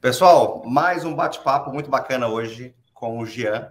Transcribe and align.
Pessoal, 0.00 0.62
mais 0.64 1.04
um 1.04 1.14
bate-papo 1.14 1.70
muito 1.70 1.90
bacana 1.90 2.26
hoje 2.26 2.74
com 2.94 3.18
o 3.18 3.26
Jean, 3.26 3.70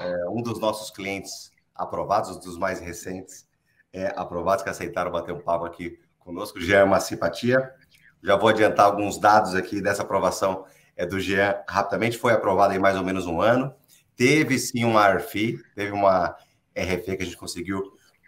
é, 0.00 0.28
um 0.28 0.42
dos 0.42 0.58
nossos 0.58 0.90
clientes 0.90 1.52
aprovados, 1.72 2.36
dos 2.38 2.58
mais 2.58 2.80
recentes 2.80 3.46
é, 3.92 4.12
aprovados 4.16 4.64
que 4.64 4.70
aceitaram 4.70 5.12
bater 5.12 5.32
um 5.32 5.38
papo 5.38 5.64
aqui 5.64 5.96
conosco. 6.18 6.58
O 6.58 6.60
Jean 6.60 6.78
é 6.78 6.82
uma 6.82 6.98
simpatia. 6.98 7.72
Já 8.20 8.34
vou 8.34 8.48
adiantar 8.48 8.86
alguns 8.86 9.16
dados 9.16 9.54
aqui 9.54 9.80
dessa 9.80 10.02
aprovação 10.02 10.64
é, 10.96 11.06
do 11.06 11.20
Jean 11.20 11.54
rapidamente. 11.68 12.18
Foi 12.18 12.32
aprovado 12.32 12.74
em 12.74 12.80
mais 12.80 12.96
ou 12.96 13.04
menos 13.04 13.24
um 13.24 13.40
ano. 13.40 13.72
Teve 14.16 14.58
sim 14.58 14.84
uma 14.84 15.02
ARFI, 15.02 15.62
teve 15.76 15.92
uma 15.92 16.36
RFE 16.76 17.16
que 17.16 17.22
a 17.22 17.26
gente 17.26 17.36
conseguiu 17.36 17.80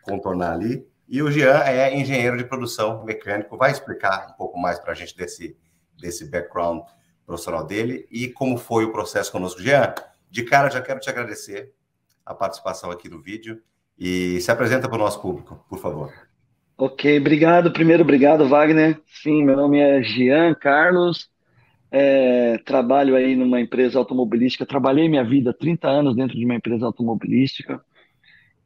contornar 0.03 0.53
ali. 0.53 0.87
E 1.09 1.21
o 1.21 1.33
Jean 1.33 1.59
é 1.65 1.93
engenheiro 1.93 2.37
de 2.37 2.45
produção 2.45 3.05
mecânico, 3.05 3.57
vai 3.57 3.73
explicar 3.73 4.29
um 4.31 4.35
pouco 4.35 4.57
mais 4.57 4.79
para 4.79 4.93
a 4.93 4.95
gente 4.95 5.17
desse, 5.17 5.57
desse 5.99 6.31
background 6.31 6.85
profissional 7.27 7.67
dele 7.67 8.07
e 8.11 8.29
como 8.29 8.57
foi 8.57 8.85
o 8.85 8.93
processo 8.93 9.33
conosco. 9.33 9.61
Jean, 9.61 9.95
de 10.31 10.45
cara 10.45 10.71
já 10.71 10.81
quero 10.81 11.01
te 11.01 11.11
agradecer 11.11 11.73
a 12.25 12.35
participação 12.35 12.91
aqui 12.91 13.09
no 13.09 13.21
vídeo 13.21 13.61
e 13.99 14.41
se 14.41 14.51
apresenta 14.51 14.89
para 14.89 14.97
o 14.97 15.01
nosso 15.01 15.21
público, 15.21 15.65
por 15.69 15.79
favor. 15.79 16.13
Ok, 16.79 17.19
obrigado. 17.19 17.73
Primeiro, 17.73 18.03
obrigado, 18.03 18.49
Wagner. 18.49 19.01
Sim, 19.23 19.45
meu 19.45 19.57
nome 19.57 19.79
é 19.79 20.03
Jean 20.03 20.55
Carlos, 20.55 21.31
é, 21.91 22.59
trabalho 22.59 23.17
aí 23.17 23.35
numa 23.35 23.61
empresa 23.61 23.99
automobilística, 23.99 24.67
trabalhei 24.67 25.09
minha 25.09 25.25
vida 25.25 25.55
30 25.55 25.89
anos 25.89 26.15
dentro 26.15 26.37
de 26.37 26.45
uma 26.45 26.55
empresa 26.55 26.85
automobilística 26.85 27.81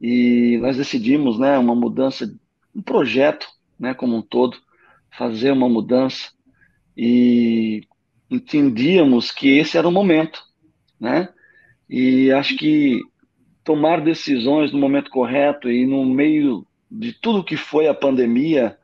e 0.01 0.59
nós 0.61 0.77
decidimos, 0.77 1.39
né, 1.39 1.59
uma 1.59 1.75
mudança, 1.75 2.33
um 2.75 2.83
projeto, 2.83 3.47
né, 3.79 3.95
como 3.95 4.17
um 4.17 4.23
todo, 4.23 4.57
fazer 5.17 5.53
uma 5.53 5.69
mudança 5.69 6.31
e 6.97 7.87
entendíamos 8.31 9.31
que 9.33 9.59
esse 9.59 9.77
era 9.77 9.89
o 9.89 9.93
momento, 9.93 10.41
né? 10.99 11.29
E 11.89 12.31
acho 12.31 12.57
que 12.57 13.01
tomar 13.65 14.01
decisões 14.01 14.73
no 14.73 14.79
momento 14.79 15.11
correto 15.11 15.71
e 15.71 15.87
no 15.87 16.05
meio 16.05 16.67
de 16.91 17.13
tudo 17.13 17.45
que 17.45 17.57
foi 17.57 17.89
a 17.89 17.95
pandemia, 17.95 18.77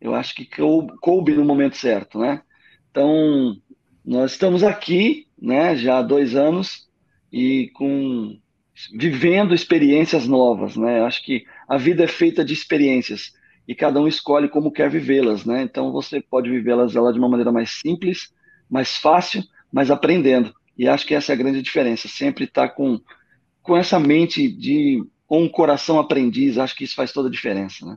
eu 0.00 0.14
acho 0.14 0.34
que 0.34 0.48
coube 1.00 1.32
no 1.32 1.44
momento 1.44 1.76
certo, 1.76 2.18
né? 2.18 2.42
Então, 2.90 3.56
nós 4.04 4.32
estamos 4.32 4.62
aqui, 4.62 5.26
né, 5.40 5.76
já 5.76 5.98
há 5.98 6.02
dois 6.02 6.34
anos 6.34 6.88
e 7.32 7.70
com 7.74 8.38
vivendo 8.94 9.54
experiências 9.54 10.26
novas, 10.26 10.76
né? 10.76 11.02
Acho 11.02 11.24
que 11.24 11.44
a 11.68 11.76
vida 11.76 12.04
é 12.04 12.08
feita 12.08 12.44
de 12.44 12.52
experiências 12.52 13.32
e 13.66 13.74
cada 13.74 14.00
um 14.00 14.08
escolhe 14.08 14.48
como 14.48 14.72
quer 14.72 14.90
vivê-las, 14.90 15.44
né? 15.44 15.62
Então 15.62 15.92
você 15.92 16.20
pode 16.20 16.50
vivê-las 16.50 16.92
de 16.92 16.98
uma 16.98 17.28
maneira 17.28 17.52
mais 17.52 17.70
simples, 17.80 18.32
mais 18.72 18.96
fácil, 18.96 19.44
mas 19.70 19.90
aprendendo. 19.90 20.54
E 20.76 20.88
acho 20.88 21.06
que 21.06 21.14
essa 21.14 21.32
é 21.32 21.34
a 21.34 21.38
grande 21.38 21.60
diferença. 21.60 22.08
Sempre 22.08 22.44
estar 22.44 22.68
tá 22.68 22.74
com 22.74 22.98
com 23.62 23.76
essa 23.76 23.98
mente 24.00 24.50
de 24.50 25.06
um 25.30 25.48
coração 25.48 25.98
aprendiz, 25.98 26.58
acho 26.58 26.74
que 26.74 26.84
isso 26.84 26.96
faz 26.96 27.12
toda 27.12 27.28
a 27.28 27.30
diferença, 27.30 27.86
né? 27.86 27.96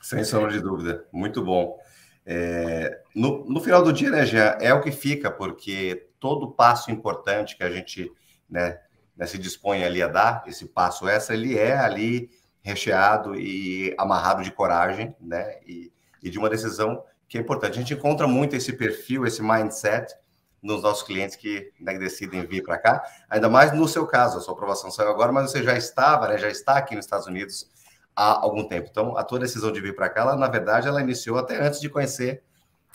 Sem 0.00 0.22
sombra 0.22 0.52
de 0.52 0.60
dúvida, 0.60 1.04
muito 1.12 1.42
bom. 1.42 1.76
É, 2.24 3.00
no, 3.14 3.44
no, 3.48 3.60
final 3.60 3.82
do 3.82 3.92
dia, 3.92 4.10
né, 4.10 4.24
Jean, 4.24 4.56
é 4.60 4.72
o 4.72 4.80
que 4.80 4.92
fica, 4.92 5.30
porque 5.30 6.08
todo 6.20 6.52
passo 6.52 6.90
importante 6.90 7.56
que 7.56 7.64
a 7.64 7.70
gente 7.70 8.10
né, 8.48 8.78
né, 9.16 9.26
se 9.26 9.38
dispõe 9.38 9.82
ali 9.82 10.00
a 10.00 10.08
dar, 10.08 10.44
esse 10.46 10.66
passo 10.66 11.08
essa, 11.08 11.34
ele 11.34 11.58
é 11.58 11.76
ali 11.76 12.30
recheado 12.62 13.34
e 13.34 13.94
amarrado 13.98 14.42
de 14.42 14.52
coragem, 14.52 15.14
né, 15.20 15.58
e, 15.66 15.92
e 16.22 16.30
de 16.30 16.38
uma 16.38 16.48
decisão 16.48 17.02
que 17.28 17.38
é 17.38 17.40
importante. 17.40 17.78
A 17.78 17.80
gente 17.80 17.94
encontra 17.94 18.26
muito 18.26 18.54
esse 18.54 18.72
perfil, 18.72 19.26
esse 19.26 19.42
mindset 19.42 20.14
nos 20.62 20.82
nossos 20.82 21.02
clientes 21.02 21.36
que 21.36 21.72
né, 21.80 21.96
decidem 21.98 22.44
vir 22.44 22.62
para 22.62 22.78
cá, 22.78 23.02
ainda 23.30 23.48
mais 23.48 23.72
no 23.72 23.86
seu 23.86 24.06
caso, 24.06 24.38
a 24.38 24.40
sua 24.40 24.54
aprovação 24.54 24.90
saiu 24.90 25.10
agora, 25.10 25.32
mas 25.32 25.50
você 25.50 25.62
já 25.62 25.76
estava, 25.76 26.28
né, 26.28 26.38
já 26.38 26.48
está 26.48 26.76
aqui 26.76 26.96
nos 26.96 27.04
Estados 27.04 27.26
Unidos 27.26 27.70
há 28.14 28.42
algum 28.42 28.64
tempo. 28.66 28.88
Então, 28.90 29.16
a 29.16 29.22
tua 29.22 29.38
decisão 29.38 29.70
de 29.70 29.80
vir 29.80 29.94
para 29.94 30.08
cá, 30.08 30.22
ela, 30.22 30.36
na 30.36 30.48
verdade, 30.48 30.88
ela 30.88 31.00
iniciou 31.00 31.38
até 31.38 31.64
antes 31.64 31.80
de 31.80 31.88
conhecer 31.88 32.42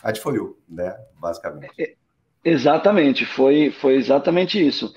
a 0.03 0.11
Difoiu, 0.11 0.57
né, 0.67 0.95
basicamente. 1.19 1.71
É, 1.79 1.93
exatamente, 2.43 3.25
foi, 3.25 3.71
foi 3.71 3.95
exatamente 3.95 4.65
isso. 4.65 4.93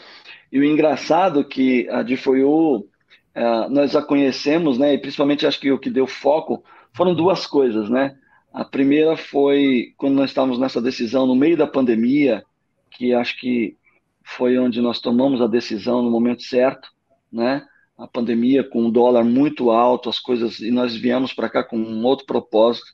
E 0.51 0.59
o 0.59 0.65
engraçado 0.65 1.41
é 1.41 1.45
que 1.45 1.89
a 1.91 2.03
Difoiu, 2.03 2.89
é, 3.35 3.69
nós 3.69 3.95
a 3.95 4.03
conhecemos, 4.03 4.79
né, 4.79 4.95
e 4.95 4.99
principalmente 4.99 5.47
acho 5.47 5.61
que 5.61 5.71
o 5.71 5.79
que 5.79 5.91
deu 5.91 6.07
foco 6.07 6.65
foram 6.93 7.15
duas 7.15 7.47
coisas, 7.47 7.89
né, 7.91 8.17
a 8.55 8.65
primeira 8.65 9.17
foi 9.17 9.93
quando 9.97 10.15
nós 10.15 10.31
estávamos 10.31 10.61
nessa 10.61 10.81
decisão 10.81 11.27
no 11.27 11.35
meio 11.35 11.57
da 11.57 11.67
pandemia, 11.67 12.45
que 12.93 13.13
acho 13.13 13.37
que 13.41 13.77
foi 14.23 14.57
onde 14.57 14.81
nós 14.81 15.01
tomamos 15.01 15.43
a 15.43 15.49
decisão 15.49 16.01
no 16.01 16.11
momento 16.11 16.45
certo, 16.45 16.89
né? 17.33 17.67
A 17.99 18.07
pandemia 18.07 18.63
com 18.63 18.87
o 18.87 18.93
dólar 18.93 19.25
muito 19.25 19.73
alto, 19.73 20.09
as 20.09 20.21
coisas 20.21 20.61
e 20.61 20.71
nós 20.71 20.95
viemos 20.95 21.33
para 21.33 21.51
cá 21.51 21.65
com 21.65 21.77
um 21.77 22.05
outro 22.05 22.27
propósito. 22.27 22.87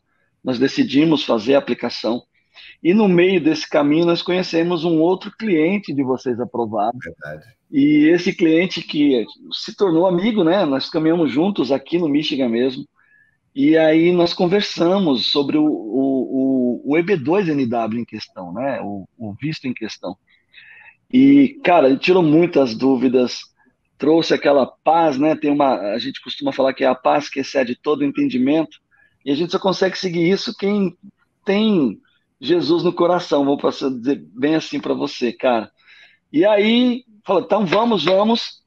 Nós 0.42 0.58
decidimos 0.58 1.24
fazer 1.24 1.54
a 1.54 1.58
aplicação 1.58 2.22
e 2.82 2.94
no 2.94 3.06
meio 3.06 3.38
desse 3.42 3.68
caminho 3.68 4.06
nós 4.06 4.22
conhecemos 4.22 4.82
um 4.82 4.98
outro 4.98 5.30
cliente 5.36 5.92
de 5.92 6.02
vocês 6.02 6.40
aprovado. 6.40 6.96
Verdade. 6.98 7.54
E 7.70 8.08
esse 8.08 8.34
cliente 8.34 8.80
que 8.80 9.26
se 9.52 9.76
tornou 9.76 10.06
amigo, 10.06 10.42
né? 10.42 10.64
Nós 10.64 10.88
caminhamos 10.88 11.30
juntos 11.30 11.70
aqui 11.70 11.98
no 11.98 12.08
Michigan 12.08 12.48
mesmo. 12.48 12.86
E 13.54 13.76
aí 13.76 14.12
nós 14.12 14.32
conversamos 14.32 15.26
sobre 15.26 15.58
o, 15.58 15.64
o, 15.64 16.82
o, 16.84 16.96
EB2NW 16.96 17.98
em 17.98 18.04
questão, 18.04 18.52
né? 18.52 18.80
O, 18.80 19.08
o, 19.18 19.34
visto 19.34 19.66
em 19.66 19.74
questão. 19.74 20.16
E, 21.12 21.60
cara, 21.64 21.88
ele 21.88 21.98
tirou 21.98 22.22
muitas 22.22 22.74
dúvidas, 22.76 23.40
trouxe 23.98 24.32
aquela 24.32 24.66
paz, 24.66 25.18
né? 25.18 25.34
Tem 25.34 25.50
uma, 25.50 25.92
a 25.92 25.98
gente 25.98 26.22
costuma 26.22 26.52
falar 26.52 26.72
que 26.74 26.84
é 26.84 26.86
a 26.86 26.94
paz 26.94 27.28
que 27.28 27.40
excede 27.40 27.74
todo 27.74 28.04
entendimento, 28.04 28.78
e 29.24 29.32
a 29.32 29.34
gente 29.34 29.50
só 29.50 29.58
consegue 29.58 29.98
seguir 29.98 30.30
isso 30.30 30.56
quem 30.56 30.96
tem 31.44 32.00
Jesus 32.40 32.84
no 32.84 32.92
coração, 32.92 33.44
vou 33.44 33.58
dizer 33.58 34.24
bem 34.32 34.54
assim 34.54 34.80
para 34.80 34.94
você, 34.94 35.32
cara. 35.32 35.70
E 36.32 36.44
aí, 36.44 37.04
falou, 37.26 37.42
então 37.42 37.66
vamos, 37.66 38.04
vamos. 38.04 38.62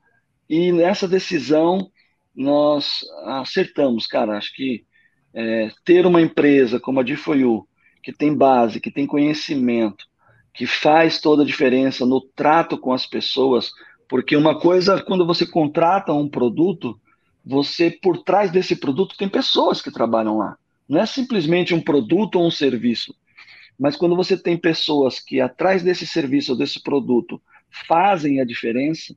E 0.49 0.71
nessa 0.71 1.07
decisão, 1.07 1.89
nós 2.35 3.01
acertamos, 3.25 4.07
cara. 4.07 4.37
Acho 4.37 4.53
que 4.53 4.85
é, 5.33 5.69
ter 5.83 6.05
uma 6.05 6.21
empresa 6.21 6.79
como 6.79 6.99
a 6.99 7.03
Difoyu, 7.03 7.67
que 8.01 8.11
tem 8.11 8.35
base, 8.35 8.79
que 8.79 8.91
tem 8.91 9.07
conhecimento, 9.07 10.05
que 10.53 10.65
faz 10.65 11.19
toda 11.19 11.43
a 11.43 11.45
diferença 11.45 12.05
no 12.05 12.21
trato 12.21 12.77
com 12.77 12.93
as 12.93 13.05
pessoas, 13.05 13.71
porque 14.07 14.35
uma 14.35 14.59
coisa, 14.59 15.01
quando 15.01 15.25
você 15.25 15.45
contrata 15.45 16.13
um 16.13 16.29
produto, 16.29 16.99
você, 17.45 17.89
por 17.89 18.23
trás 18.23 18.51
desse 18.51 18.75
produto, 18.75 19.17
tem 19.17 19.27
pessoas 19.27 19.81
que 19.81 19.91
trabalham 19.91 20.37
lá. 20.37 20.57
Não 20.87 20.99
é 20.99 21.05
simplesmente 21.05 21.73
um 21.73 21.81
produto 21.81 22.35
ou 22.35 22.47
um 22.47 22.51
serviço. 22.51 23.15
Mas 23.79 23.95
quando 23.95 24.15
você 24.15 24.37
tem 24.37 24.55
pessoas 24.57 25.19
que, 25.19 25.41
atrás 25.41 25.81
desse 25.81 26.05
serviço 26.05 26.51
ou 26.51 26.57
desse 26.57 26.81
produto, 26.81 27.41
fazem 27.87 28.39
a 28.39 28.45
diferença, 28.45 29.15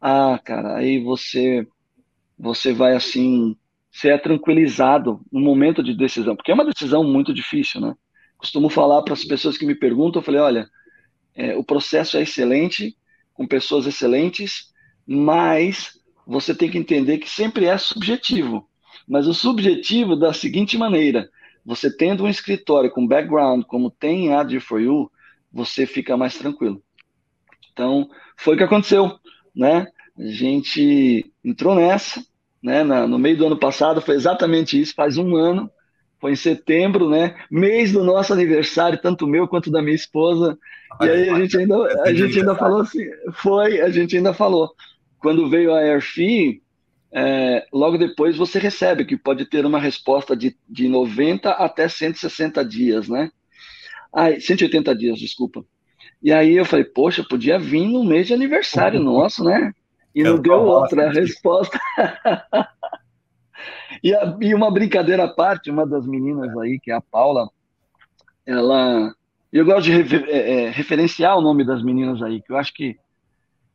ah, 0.00 0.38
cara, 0.44 0.76
aí 0.76 1.02
você 1.02 1.66
você 2.38 2.72
vai 2.72 2.94
assim 2.94 3.56
ser 3.90 4.20
tranquilizado 4.20 5.20
no 5.30 5.40
momento 5.40 5.82
de 5.82 5.94
decisão, 5.94 6.34
porque 6.34 6.50
é 6.50 6.54
uma 6.54 6.64
decisão 6.64 7.04
muito 7.04 7.32
difícil, 7.32 7.80
né? 7.80 7.94
Costumo 8.36 8.68
falar 8.68 9.02
para 9.02 9.14
as 9.14 9.24
pessoas 9.24 9.56
que 9.56 9.64
me 9.64 9.74
perguntam, 9.74 10.20
eu 10.20 10.24
falei, 10.24 10.40
olha, 10.40 10.68
é, 11.34 11.56
o 11.56 11.64
processo 11.64 12.16
é 12.16 12.22
excelente, 12.22 12.96
com 13.32 13.46
pessoas 13.46 13.86
excelentes, 13.86 14.72
mas 15.06 15.98
você 16.26 16.54
tem 16.54 16.70
que 16.70 16.78
entender 16.78 17.18
que 17.18 17.28
sempre 17.28 17.66
é 17.66 17.76
subjetivo. 17.76 18.68
Mas 19.06 19.26
o 19.26 19.34
subjetivo 19.34 20.16
da 20.16 20.32
seguinte 20.32 20.78
maneira: 20.78 21.28
você 21.64 21.94
tendo 21.94 22.24
um 22.24 22.28
escritório 22.28 22.90
com 22.90 23.06
background, 23.06 23.64
como 23.64 23.90
tem 23.90 24.32
a 24.32 24.44
D4U, 24.44 25.10
você 25.52 25.86
fica 25.86 26.16
mais 26.16 26.36
tranquilo. 26.36 26.82
Então, 27.72 28.08
foi 28.36 28.54
o 28.54 28.56
que 28.56 28.64
aconteceu, 28.64 29.18
né? 29.54 29.86
A 30.18 30.26
gente 30.26 31.32
entrou 31.44 31.74
nessa, 31.74 32.24
né? 32.62 32.82
Na, 32.84 33.06
no 33.06 33.18
meio 33.18 33.36
do 33.36 33.46
ano 33.46 33.58
passado, 33.58 34.00
foi 34.00 34.14
exatamente 34.14 34.80
isso, 34.80 34.94
faz 34.94 35.18
um 35.18 35.36
ano, 35.36 35.70
foi 36.20 36.32
em 36.32 36.36
setembro, 36.36 37.08
né? 37.08 37.36
Mês 37.50 37.92
do 37.92 38.02
nosso 38.02 38.32
aniversário, 38.32 39.00
tanto 39.00 39.26
meu 39.26 39.46
quanto 39.46 39.70
da 39.70 39.82
minha 39.82 39.94
esposa. 39.94 40.58
E 41.00 41.08
aí 41.08 41.28
a 41.28 41.38
gente 41.38 41.56
ainda, 41.58 42.02
a 42.02 42.14
gente 42.14 42.38
ainda 42.38 42.54
falou 42.54 42.80
assim, 42.80 43.04
foi, 43.34 43.80
a 43.80 43.90
gente 43.90 44.16
ainda 44.16 44.32
falou. 44.32 44.70
Quando 45.18 45.48
veio 45.48 45.74
a 45.74 45.80
AirFi, 45.80 46.62
é, 47.12 47.66
logo 47.72 47.96
depois 47.96 48.36
você 48.36 48.58
recebe, 48.58 49.04
que 49.04 49.16
pode 49.16 49.44
ter 49.46 49.64
uma 49.64 49.78
resposta 49.78 50.36
de, 50.36 50.56
de 50.68 50.88
90 50.88 51.50
até 51.50 51.88
160 51.88 52.64
dias, 52.64 53.08
né? 53.08 53.30
Ah, 54.12 54.30
180 54.38 54.94
dias, 54.96 55.18
desculpa. 55.18 55.64
E 56.22 56.32
aí 56.32 56.56
eu 56.56 56.64
falei, 56.64 56.84
poxa, 56.84 57.22
podia 57.22 57.58
vir 57.58 57.86
no 57.86 58.02
mês 58.02 58.26
de 58.26 58.34
aniversário 58.34 58.98
nosso, 59.02 59.44
né? 59.44 59.72
E 60.14 60.22
não 60.22 60.38
deu 60.38 60.60
outra 60.60 61.10
resposta. 61.10 61.78
e, 64.02 64.14
a, 64.14 64.36
e, 64.40 64.54
uma 64.54 64.70
brincadeira 64.70 65.24
à 65.24 65.28
parte, 65.28 65.70
uma 65.70 65.86
das 65.86 66.06
meninas 66.06 66.56
aí, 66.58 66.78
que 66.78 66.90
é 66.90 66.94
a 66.94 67.00
Paula, 67.00 67.50
ela 68.46 69.12
eu 69.54 69.64
gosto 69.64 69.84
de 69.84 69.92
refer, 69.92 70.24
é, 70.28 70.64
é, 70.64 70.70
referenciar 70.70 71.38
o 71.38 71.40
nome 71.40 71.64
das 71.64 71.80
meninas 71.80 72.20
aí, 72.20 72.42
que 72.42 72.50
eu 72.50 72.56
acho 72.56 72.74
que, 72.74 72.96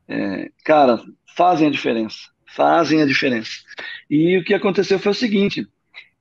é, 0.10 0.52
cara, 0.66 1.02
fazem 1.38 1.70
a 1.70 1.72
diferença. 1.72 2.18
Fazem 2.46 3.02
a 3.02 3.06
diferença. 3.06 3.52
E 4.10 4.38
o 4.38 4.44
que 4.44 4.54
aconteceu 4.54 5.00
foi 5.00 5.14
o 5.14 5.16
seguinte: 5.16 5.66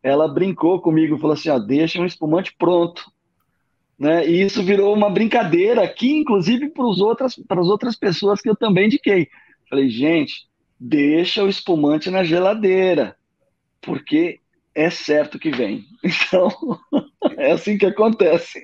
ela 0.00 0.28
brincou 0.28 0.80
comigo 0.80 1.18
falou 1.18 1.34
assim: 1.34 1.48
ó, 1.48 1.58
deixa 1.58 2.00
um 2.00 2.06
espumante 2.06 2.54
pronto. 2.56 3.10
Né? 3.98 4.28
E 4.28 4.42
isso 4.42 4.62
virou 4.62 4.94
uma 4.94 5.10
brincadeira 5.10 5.82
aqui, 5.82 6.18
inclusive 6.18 6.68
para 6.68 6.88
as 6.88 7.00
outras, 7.00 7.36
outras 7.50 7.96
pessoas 7.96 8.40
que 8.40 8.48
eu 8.48 8.54
também 8.54 8.86
indiquei. 8.86 9.28
Falei, 9.68 9.88
gente, 9.88 10.48
deixa 10.78 11.42
o 11.42 11.48
espumante 11.48 12.10
na 12.10 12.24
geladeira, 12.24 13.16
porque 13.80 14.40
é 14.74 14.90
certo 14.90 15.38
que 15.38 15.50
vem. 15.50 15.84
Então, 16.04 16.48
é 17.36 17.52
assim 17.52 17.76
que 17.76 17.86
acontece. 17.86 18.62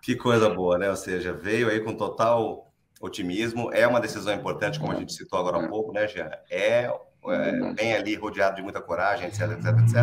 Que 0.00 0.14
coisa 0.14 0.48
boa, 0.48 0.78
né? 0.78 0.88
Ou 0.88 0.96
seja, 0.96 1.32
veio 1.32 1.68
aí 1.68 1.80
com 1.80 1.92
total 1.94 2.72
otimismo. 3.00 3.72
É 3.72 3.86
uma 3.86 4.00
decisão 4.00 4.32
importante, 4.32 4.78
como 4.78 4.92
a 4.92 4.94
gente 4.94 5.12
citou 5.12 5.38
agora 5.38 5.64
há 5.64 5.68
pouco, 5.68 5.92
né, 5.92 6.06
Jean? 6.06 6.30
É, 6.50 6.90
é 7.28 7.72
bem 7.74 7.94
ali 7.94 8.14
rodeado 8.14 8.56
de 8.56 8.62
muita 8.62 8.80
coragem, 8.80 9.26
etc, 9.26 9.52
etc, 9.52 9.66
etc. 9.82 9.96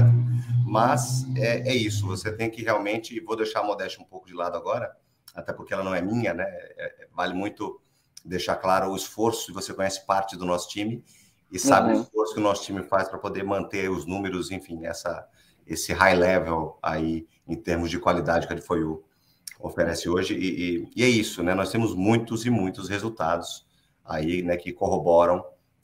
Mas 0.65 1.25
é, 1.37 1.69
é 1.69 1.75
isso, 1.75 2.05
você 2.05 2.35
tem 2.35 2.49
que 2.49 2.61
realmente, 2.61 3.19
vou 3.21 3.35
deixar 3.35 3.61
a 3.61 3.63
modéstia 3.63 4.03
um 4.03 4.07
pouco 4.07 4.27
de 4.27 4.33
lado 4.33 4.57
agora, 4.57 4.91
até 5.33 5.53
porque 5.53 5.73
ela 5.73 5.83
não 5.83 5.95
é 5.95 6.01
minha, 6.01 6.33
né? 6.33 6.43
É, 6.43 7.03
é 7.03 7.07
vale 7.13 7.33
muito 7.33 7.79
deixar 8.25 8.55
claro 8.55 8.91
o 8.91 8.95
esforço, 8.95 9.53
você 9.53 9.73
conhece 9.73 10.05
parte 10.05 10.35
do 10.35 10.45
nosso 10.45 10.69
time 10.69 11.03
e 11.51 11.59
sabe 11.59 11.93
uhum. 11.93 11.99
o 11.99 12.01
esforço 12.03 12.33
que 12.33 12.39
o 12.39 12.43
nosso 12.43 12.63
time 12.63 12.83
faz 12.83 13.07
para 13.07 13.19
poder 13.19 13.43
manter 13.43 13.89
os 13.89 14.05
números, 14.05 14.51
enfim, 14.51 14.85
essa, 14.85 15.27
esse 15.65 15.93
high 15.93 16.15
level 16.15 16.77
aí 16.81 17.27
em 17.47 17.55
termos 17.55 17.89
de 17.89 17.99
qualidade 17.99 18.47
que 18.47 18.53
a 18.53 18.77
o 18.77 19.03
oferece 19.59 20.09
hoje. 20.09 20.33
E, 20.35 20.47
e, 20.47 20.91
e, 20.95 21.03
é 21.03 21.07
isso, 21.07 21.41
né? 21.41 21.53
Nós 21.53 21.71
temos 21.71 21.95
muitos 21.95 22.45
e 22.45 22.49
muitos 22.49 22.89
resultados 22.89 23.65
aí, 24.03 24.41
né, 24.41 24.57
que 24.57 24.71
corroboram, 24.71 25.43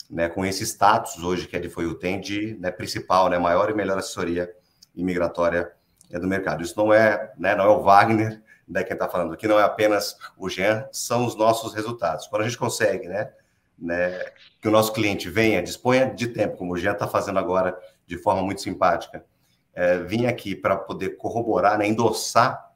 né, 0.09 0.29
com 0.29 0.45
esse 0.45 0.63
status 0.63 1.23
hoje 1.23 1.47
que 1.47 1.55
a 1.55 1.59
Edifoiu 1.59 1.95
tem 1.95 2.19
de 2.19 2.55
né, 2.59 2.69
principal, 2.69 3.29
né, 3.29 3.39
maior 3.39 3.69
e 3.69 3.73
melhor 3.73 3.97
assessoria 3.97 4.51
imigratória 4.93 5.71
é, 6.11 6.19
do 6.19 6.27
mercado. 6.27 6.61
Isso 6.61 6.77
não 6.77 6.93
é, 6.93 7.33
né, 7.37 7.55
não 7.55 7.65
é 7.65 7.69
o 7.69 7.81
Wagner, 7.81 8.41
né, 8.67 8.83
quem 8.83 8.93
está 8.93 9.07
falando 9.07 9.33
aqui, 9.33 9.47
não 9.47 9.59
é 9.59 9.63
apenas 9.63 10.17
o 10.37 10.49
Jean, 10.49 10.87
são 10.91 11.25
os 11.25 11.35
nossos 11.35 11.73
resultados. 11.73 12.27
Quando 12.27 12.43
a 12.43 12.45
gente 12.45 12.57
consegue, 12.57 13.07
né, 13.07 13.31
né, 13.77 14.19
que 14.61 14.67
o 14.67 14.71
nosso 14.71 14.93
cliente 14.93 15.29
venha, 15.29 15.61
disponha 15.61 16.13
de 16.13 16.27
tempo, 16.27 16.57
como 16.57 16.73
o 16.73 16.77
Jean 16.77 16.93
está 16.93 17.07
fazendo 17.07 17.39
agora, 17.39 17.77
de 18.05 18.17
forma 18.17 18.41
muito 18.41 18.61
simpática, 18.61 19.25
é, 19.73 19.99
vir 19.99 20.27
aqui 20.27 20.55
para 20.55 20.75
poder 20.75 21.17
corroborar, 21.17 21.77
né, 21.77 21.87
endossar 21.87 22.71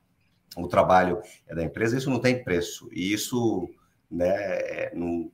o 0.58 0.68
trabalho 0.68 1.22
da 1.48 1.64
empresa, 1.64 1.98
isso 1.98 2.10
não 2.10 2.20
tem 2.20 2.44
preço. 2.44 2.90
E 2.92 3.14
isso, 3.14 3.70
né, 4.10 4.30
é, 4.30 4.92
não, 4.96 5.32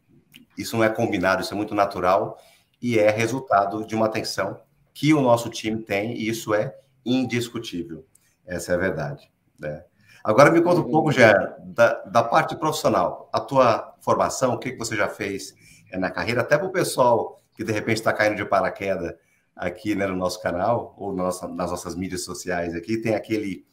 isso 0.58 0.76
não 0.76 0.84
é 0.84 0.90
combinado, 0.90 1.42
isso 1.42 1.54
é 1.54 1.58
muito 1.58 1.76
natural 1.76 2.38
e 2.82 2.98
é 2.98 3.10
resultado 3.12 3.86
de 3.86 3.96
uma 3.96 4.08
atenção 4.08 4.60
que 4.94 5.14
o 5.14 5.22
nosso 5.22 5.50
time 5.50 5.84
tem, 5.84 6.14
e 6.14 6.28
isso 6.28 6.54
é 6.54 6.76
indiscutível. 7.06 8.06
Essa 8.46 8.74
é 8.74 8.76
a 8.76 8.80
verdade. 8.80 9.32
Né? 9.58 9.84
Agora 10.24 10.52
me 10.52 10.62
conta 10.62 10.82
um 10.82 10.90
pouco, 10.90 11.12
já 11.12 11.34
da, 11.60 12.04
da 12.04 12.24
parte 12.24 12.56
profissional. 12.56 13.30
A 13.34 13.40
tua 13.40 13.96
formação, 14.02 14.54
o 14.54 14.60
que, 14.60 14.72
que 14.72 14.78
você 14.78 14.96
já 14.96 15.08
fez 15.08 15.56
é, 15.92 15.98
na 15.98 16.12
carreira, 16.12 16.42
até 16.42 16.58
para 16.58 16.68
o 16.68 16.72
pessoal 16.72 17.42
que 17.56 17.64
de 17.64 17.72
repente 17.72 17.98
está 17.98 18.14
caindo 18.14 18.36
de 18.36 18.46
paraquedas 18.46 19.14
aqui 19.56 19.96
né, 19.96 20.08
no 20.08 20.16
nosso 20.16 20.42
canal, 20.42 20.96
ou 20.98 21.14
nas 21.14 21.42
nossas 21.42 21.96
mídias 21.96 22.24
sociais 22.24 22.74
aqui, 22.74 22.98
tem 22.98 23.16
aquele 23.16 23.66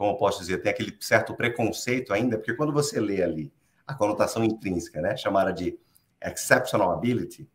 como 0.00 0.16
posso 0.16 0.40
dizer, 0.40 0.62
tem 0.62 0.72
aquele 0.72 0.96
certo 0.98 1.34
preconceito 1.34 2.14
ainda, 2.14 2.38
porque 2.38 2.54
quando 2.54 2.72
você 2.72 2.98
lê 2.98 3.22
ali 3.22 3.52
a 3.86 3.92
conotação 3.92 4.42
intrínseca, 4.42 4.98
né, 4.98 5.14
chamada 5.14 5.52
de 5.52 5.78
exceptional 6.24 6.90
ability, 6.90 7.46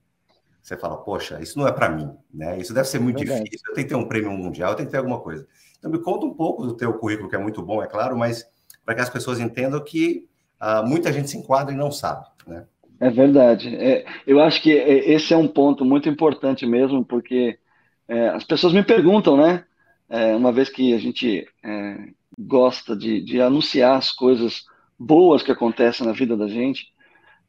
você 0.65 0.75
fala, 0.75 0.97
poxa, 0.97 1.39
isso 1.39 1.59
não 1.59 1.67
é 1.67 1.71
para 1.71 1.89
mim, 1.89 2.09
né? 2.33 2.57
Isso 2.57 2.73
deve 2.73 2.87
ser 2.87 2.99
muito 2.99 3.19
Verdade. 3.19 3.43
difícil. 3.43 3.67
Eu 3.69 3.75
tenho 3.75 3.87
que 3.87 3.93
ter 3.93 3.99
um 3.99 4.07
prêmio 4.07 4.31
mundial, 4.31 4.71
eu 4.71 4.75
tenho 4.75 4.87
que 4.87 4.91
ter 4.91 4.97
alguma 4.97 5.19
coisa. 5.19 5.47
Então 5.77 5.91
me 5.91 5.99
conta 5.99 6.25
um 6.25 6.33
pouco 6.33 6.65
do 6.65 6.75
teu 6.75 6.91
currículo, 6.93 7.29
que 7.29 7.35
é 7.35 7.39
muito 7.39 7.61
bom, 7.61 7.83
é 7.83 7.87
claro, 7.87 8.17
mas 8.17 8.43
para 8.83 8.95
que 8.95 9.01
as 9.01 9.09
pessoas 9.09 9.39
entendam 9.39 9.79
que 9.83 10.27
uh, 10.59 10.83
muita 10.83 11.13
gente 11.13 11.29
se 11.29 11.37
enquadra 11.37 11.71
e 11.71 11.77
não 11.77 11.91
sabe, 11.91 12.25
né? 12.47 12.65
É 12.99 13.11
verdade. 13.11 13.75
É, 13.75 14.05
eu 14.25 14.39
acho 14.39 14.59
que 14.59 14.75
é, 14.75 15.11
esse 15.11 15.35
é 15.35 15.37
um 15.37 15.47
ponto 15.47 15.85
muito 15.85 16.09
importante 16.09 16.65
mesmo, 16.65 17.05
porque 17.05 17.59
é, 18.07 18.29
as 18.29 18.43
pessoas 18.43 18.73
me 18.73 18.81
perguntam, 18.81 19.37
né? 19.37 19.65
É, 20.09 20.35
uma 20.35 20.51
vez 20.51 20.67
que 20.67 20.95
a 20.95 20.97
gente 20.97 21.47
é, 21.63 21.97
gosta 22.39 22.95
de, 22.95 23.21
de 23.21 23.39
anunciar 23.39 23.97
as 23.97 24.11
coisas 24.11 24.63
boas 24.97 25.43
que 25.43 25.51
acontecem 25.51 26.07
na 26.07 26.13
vida 26.13 26.35
da 26.35 26.47
gente. 26.47 26.87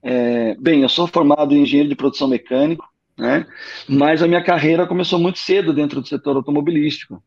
É, 0.03 0.55
bem, 0.57 0.83
eu 0.83 0.89
sou 0.91 1.07
formado 1.07 1.55
em 1.55 1.63
engenheiro 1.63 1.89
de 1.89 1.97
produção 1.97 2.29
mecânico, 2.29 2.87
né? 3.17 3.47
Mas 3.89 4.23
a 4.23 4.29
minha 4.29 4.43
carreira 4.43 4.87
começou 4.87 5.19
muito 5.19 5.39
cedo 5.39 5.73
dentro 5.73 6.01
do 6.01 6.09
setor 6.09 6.37
automobilístico. 6.37 7.23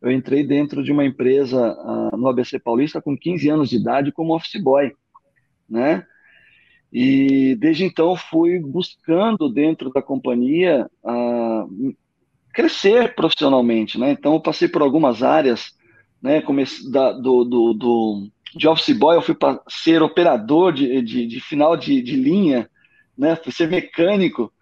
Eu 0.00 0.10
entrei 0.10 0.44
dentro 0.44 0.82
de 0.82 0.90
uma 0.90 1.04
empresa 1.04 1.72
uh, 1.72 2.16
no 2.16 2.28
ABC 2.28 2.58
Paulista 2.58 3.00
com 3.00 3.16
15 3.16 3.48
anos 3.48 3.70
de 3.70 3.76
idade 3.76 4.12
como 4.12 4.34
office 4.34 4.60
boy, 4.60 4.92
né? 5.68 6.04
E 6.92 7.54
desde 7.56 7.84
então 7.84 8.14
fui 8.16 8.58
buscando 8.58 9.48
dentro 9.48 9.90
da 9.90 10.02
companhia 10.02 10.90
uh, 11.02 11.96
crescer 12.52 13.14
profissionalmente, 13.14 13.98
né? 13.98 14.10
Então 14.10 14.40
passei 14.40 14.68
por 14.68 14.82
algumas 14.82 15.22
áreas 15.22 15.72
né? 16.22 16.40
Comecei 16.40 16.88
da, 16.90 17.12
do, 17.12 17.44
do, 17.44 17.74
do, 17.74 18.30
de 18.54 18.68
office 18.68 18.96
boy, 18.96 19.16
eu 19.16 19.22
fui 19.22 19.34
para 19.34 19.60
ser 19.68 20.02
operador 20.02 20.72
de, 20.72 21.02
de, 21.02 21.26
de 21.26 21.40
final 21.40 21.76
de, 21.76 22.00
de, 22.00 22.14
linha, 22.14 22.70
né? 23.18 23.34
Fui 23.34 23.52
ser 23.52 23.68
mecânico 23.68 24.52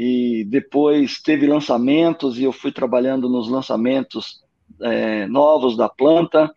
e 0.00 0.44
depois 0.44 1.20
teve 1.20 1.44
lançamentos 1.44 2.38
e 2.38 2.44
eu 2.44 2.52
fui 2.52 2.70
trabalhando 2.70 3.28
nos 3.28 3.50
lançamentos 3.50 4.40
é, 4.80 5.26
novos 5.26 5.76
da 5.76 5.88
planta. 5.88 6.54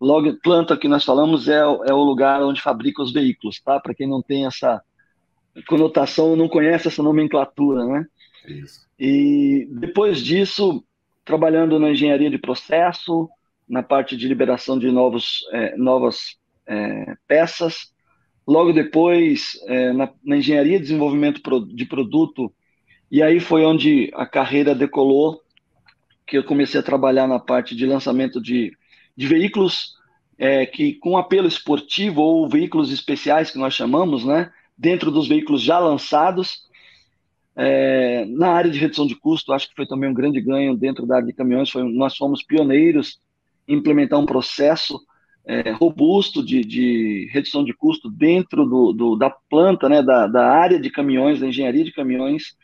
Logo, 0.00 0.32
planta 0.40 0.76
que 0.76 0.86
nós 0.86 1.04
falamos 1.04 1.48
é, 1.48 1.58
é 1.58 1.92
o 1.92 2.04
lugar 2.04 2.40
onde 2.40 2.62
fabrica 2.62 3.02
os 3.02 3.12
veículos, 3.12 3.60
tá? 3.60 3.80
Para 3.80 3.96
quem 3.96 4.06
não 4.06 4.22
tem 4.22 4.46
essa 4.46 4.80
conotação, 5.66 6.36
não 6.36 6.48
conhece 6.48 6.86
essa 6.86 7.02
nomenclatura, 7.02 7.84
né? 7.84 8.06
Isso. 8.46 8.86
E 8.96 9.66
depois 9.72 10.22
disso, 10.22 10.84
trabalhando 11.24 11.80
na 11.80 11.90
engenharia 11.90 12.30
de 12.30 12.38
processo, 12.38 13.28
na 13.68 13.82
parte 13.82 14.16
de 14.16 14.28
liberação 14.28 14.78
de 14.78 14.88
novos, 14.92 15.40
é, 15.50 15.76
novas 15.76 16.36
é, 16.64 17.16
peças. 17.26 17.92
Logo 18.46 18.72
depois, 18.72 19.58
é, 19.66 19.92
na, 19.92 20.08
na, 20.24 20.36
engenharia 20.36 20.78
de 20.78 20.84
desenvolvimento 20.84 21.42
de 21.66 21.84
produto, 21.84 22.54
e 23.10 23.22
aí 23.22 23.40
foi 23.40 23.64
onde 23.64 24.10
a 24.14 24.26
carreira 24.26 24.74
decolou, 24.74 25.40
que 26.26 26.36
eu 26.36 26.44
comecei 26.44 26.78
a 26.78 26.82
trabalhar 26.82 27.26
na 27.26 27.38
parte 27.38 27.74
de 27.74 27.86
lançamento 27.86 28.40
de, 28.40 28.72
de 29.16 29.26
veículos 29.26 29.96
é, 30.38 30.64
que 30.64 30.94
com 30.94 31.16
apelo 31.16 31.48
esportivo 31.48 32.20
ou 32.20 32.48
veículos 32.48 32.92
especiais 32.92 33.50
que 33.50 33.58
nós 33.58 33.74
chamamos, 33.74 34.24
né, 34.24 34.52
dentro 34.76 35.10
dos 35.10 35.26
veículos 35.26 35.62
já 35.62 35.78
lançados. 35.78 36.68
É, 37.56 38.24
na 38.26 38.52
área 38.52 38.70
de 38.70 38.78
redução 38.78 39.04
de 39.04 39.16
custo, 39.16 39.52
acho 39.52 39.68
que 39.68 39.74
foi 39.74 39.84
também 39.84 40.08
um 40.08 40.14
grande 40.14 40.40
ganho 40.40 40.76
dentro 40.76 41.04
da 41.04 41.16
área 41.16 41.26
de 41.26 41.32
caminhões. 41.32 41.68
Foi, 41.68 41.82
nós 41.82 42.16
fomos 42.16 42.40
pioneiros 42.40 43.18
implementar 43.66 44.20
um 44.20 44.26
processo 44.26 45.00
é, 45.44 45.72
robusto 45.72 46.44
de, 46.44 46.62
de, 46.62 47.28
redução 47.32 47.64
de 47.64 47.72
custo 47.72 48.08
dentro 48.08 48.64
do, 48.64 48.92
do, 48.92 49.16
da 49.16 49.30
planta, 49.30 49.88
né, 49.88 50.02
da, 50.02 50.26
da, 50.26 50.46
área 50.46 50.78
de 50.78 50.88
caminhões, 50.88 51.40
da 51.40 51.48
engenharia 51.48 51.82
de 51.82 51.92
caminhões. 51.92 52.54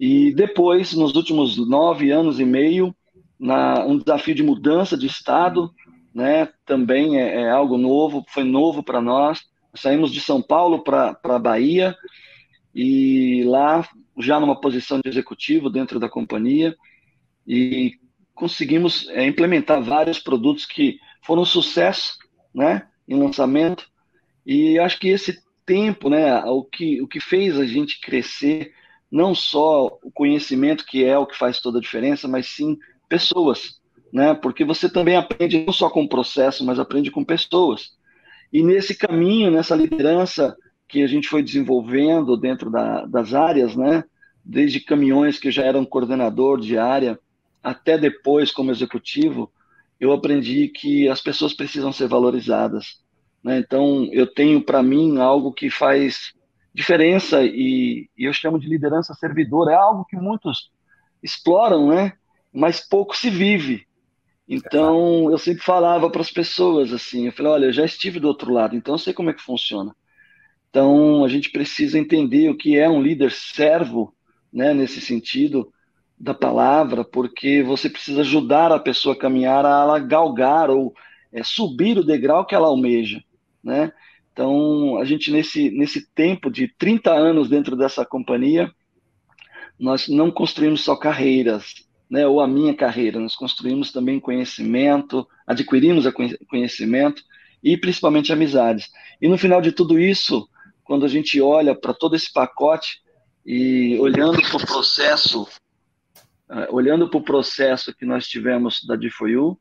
E 0.00 0.32
depois, 0.32 0.94
nos 0.94 1.14
últimos 1.14 1.58
nove 1.58 2.10
anos 2.10 2.40
e 2.40 2.44
meio, 2.46 2.96
na, 3.38 3.84
um 3.84 3.98
desafio 3.98 4.34
de 4.34 4.42
mudança 4.42 4.96
de 4.96 5.06
estado, 5.06 5.70
né, 6.14 6.48
também 6.64 7.20
é, 7.20 7.42
é 7.42 7.50
algo 7.50 7.76
novo, 7.76 8.24
foi 8.28 8.42
novo 8.42 8.82
para 8.82 8.98
nós. 9.02 9.42
Saímos 9.74 10.10
de 10.10 10.18
São 10.18 10.40
Paulo 10.40 10.82
para 10.82 11.18
a 11.22 11.38
Bahia 11.38 11.94
e 12.74 13.44
lá 13.44 13.86
já 14.18 14.40
numa 14.40 14.58
posição 14.58 15.00
de 15.00 15.08
executivo 15.10 15.68
dentro 15.68 16.00
da 16.00 16.08
companhia 16.08 16.74
e 17.46 17.92
conseguimos 18.34 19.06
é, 19.10 19.26
implementar 19.26 19.82
vários 19.82 20.18
produtos 20.18 20.64
que 20.64 20.98
foram 21.22 21.42
um 21.42 21.44
sucesso, 21.46 22.16
né, 22.54 22.88
em 23.06 23.18
lançamento. 23.18 23.86
E 24.46 24.78
acho 24.78 24.98
que 24.98 25.08
esse 25.08 25.42
tempo, 25.66 26.08
né, 26.08 26.42
o 26.44 26.64
que, 26.64 27.02
o 27.02 27.06
que 27.06 27.20
fez 27.20 27.58
a 27.58 27.66
gente 27.66 28.00
crescer, 28.00 28.72
não 29.10 29.34
só 29.34 29.98
o 30.02 30.10
conhecimento 30.12 30.86
que 30.86 31.04
é 31.04 31.18
o 31.18 31.26
que 31.26 31.36
faz 31.36 31.60
toda 31.60 31.78
a 31.78 31.80
diferença, 31.80 32.28
mas 32.28 32.46
sim 32.46 32.78
pessoas, 33.08 33.80
né, 34.12 34.34
porque 34.34 34.64
você 34.64 34.88
também 34.88 35.16
aprende 35.16 35.64
não 35.64 35.72
só 35.72 35.90
com 35.90 36.02
o 36.02 36.08
processo, 36.08 36.64
mas 36.64 36.78
aprende 36.78 37.10
com 37.10 37.24
pessoas. 37.24 37.96
E 38.52 38.62
nesse 38.62 38.94
caminho, 38.94 39.50
nessa 39.50 39.74
liderança 39.74 40.56
que 40.88 41.02
a 41.02 41.06
gente 41.06 41.28
foi 41.28 41.42
desenvolvendo 41.42 42.36
dentro 42.36 42.70
da, 42.70 43.04
das 43.06 43.34
áreas, 43.34 43.76
né, 43.76 44.04
desde 44.44 44.80
caminhões 44.80 45.38
que 45.38 45.50
já 45.50 45.64
eram 45.64 45.84
coordenador 45.84 46.60
de 46.60 46.76
área, 46.78 47.18
até 47.62 47.98
depois 47.98 48.50
como 48.50 48.70
executivo, 48.70 49.52
eu 49.98 50.12
aprendi 50.12 50.68
que 50.68 51.08
as 51.08 51.20
pessoas 51.20 51.52
precisam 51.52 51.92
ser 51.92 52.08
valorizadas. 52.08 53.00
Né? 53.44 53.58
Então, 53.58 54.08
eu 54.12 54.26
tenho 54.26 54.62
para 54.62 54.82
mim 54.82 55.18
algo 55.18 55.52
que 55.52 55.70
faz 55.70 56.32
diferença 56.72 57.42
e, 57.42 58.08
e, 58.16 58.24
eu 58.24 58.32
chamo 58.32 58.58
de 58.58 58.68
liderança 58.68 59.14
servidora. 59.14 59.72
É 59.72 59.76
algo 59.76 60.04
que 60.04 60.16
muitos 60.16 60.70
exploram, 61.22 61.88
né? 61.88 62.12
mas 62.52 62.80
pouco 62.80 63.16
se 63.16 63.30
vive. 63.30 63.86
Então, 64.48 65.30
eu 65.30 65.38
sempre 65.38 65.62
falava 65.62 66.10
para 66.10 66.20
as 66.20 66.30
pessoas 66.30 66.92
assim, 66.92 67.26
eu 67.26 67.32
falei, 67.32 67.52
olha, 67.52 67.66
eu 67.66 67.72
já 67.72 67.84
estive 67.84 68.18
do 68.18 68.26
outro 68.26 68.52
lado, 68.52 68.74
então 68.74 68.94
eu 68.94 68.98
sei 68.98 69.12
como 69.12 69.30
é 69.30 69.32
que 69.32 69.42
funciona. 69.42 69.94
Então, 70.68 71.24
a 71.24 71.28
gente 71.28 71.50
precisa 71.50 71.98
entender 71.98 72.50
o 72.50 72.56
que 72.56 72.76
é 72.76 72.88
um 72.88 73.00
líder 73.00 73.30
servo, 73.30 74.14
né, 74.52 74.74
nesse 74.74 75.00
sentido 75.00 75.72
da 76.18 76.34
palavra, 76.34 77.04
porque 77.04 77.62
você 77.62 77.88
precisa 77.88 78.22
ajudar 78.22 78.72
a 78.72 78.78
pessoa 78.78 79.14
a 79.14 79.18
caminhar, 79.18 79.64
a 79.64 79.82
ela 79.82 79.98
galgar 80.00 80.68
ou 80.68 80.92
é, 81.32 81.44
subir 81.44 81.96
o 81.96 82.04
degrau 82.04 82.44
que 82.44 82.54
ela 82.54 82.66
almeja, 82.66 83.22
né? 83.62 83.92
Então, 84.32 84.98
a 84.98 85.04
gente, 85.04 85.30
nesse, 85.30 85.70
nesse 85.70 86.08
tempo 86.14 86.50
de 86.50 86.68
30 86.78 87.12
anos 87.12 87.48
dentro 87.48 87.76
dessa 87.76 88.04
companhia, 88.04 88.70
nós 89.78 90.08
não 90.08 90.30
construímos 90.30 90.82
só 90.82 90.94
carreiras, 90.94 91.86
né, 92.08 92.26
ou 92.26 92.40
a 92.40 92.48
minha 92.48 92.74
carreira, 92.74 93.20
nós 93.20 93.36
construímos 93.36 93.92
também 93.92 94.18
conhecimento, 94.18 95.26
adquirimos 95.46 96.04
conhecimento 96.48 97.22
e 97.62 97.76
principalmente 97.76 98.32
amizades. 98.32 98.90
E 99.20 99.28
no 99.28 99.38
final 99.38 99.60
de 99.60 99.72
tudo 99.72 99.98
isso, 99.98 100.48
quando 100.82 101.06
a 101.06 101.08
gente 101.08 101.40
olha 101.40 101.74
para 101.74 101.94
todo 101.94 102.16
esse 102.16 102.32
pacote 102.32 103.00
e 103.46 103.96
olhando 104.00 104.42
para 104.42 104.56
o 104.56 104.66
processo, 104.66 105.42
uh, 106.50 106.66
olhando 106.74 107.08
para 107.08 107.18
o 107.18 107.24
processo 107.24 107.94
que 107.94 108.04
nós 108.04 108.26
tivemos 108.26 108.84
da 108.84 108.96
D4U, 108.96 109.56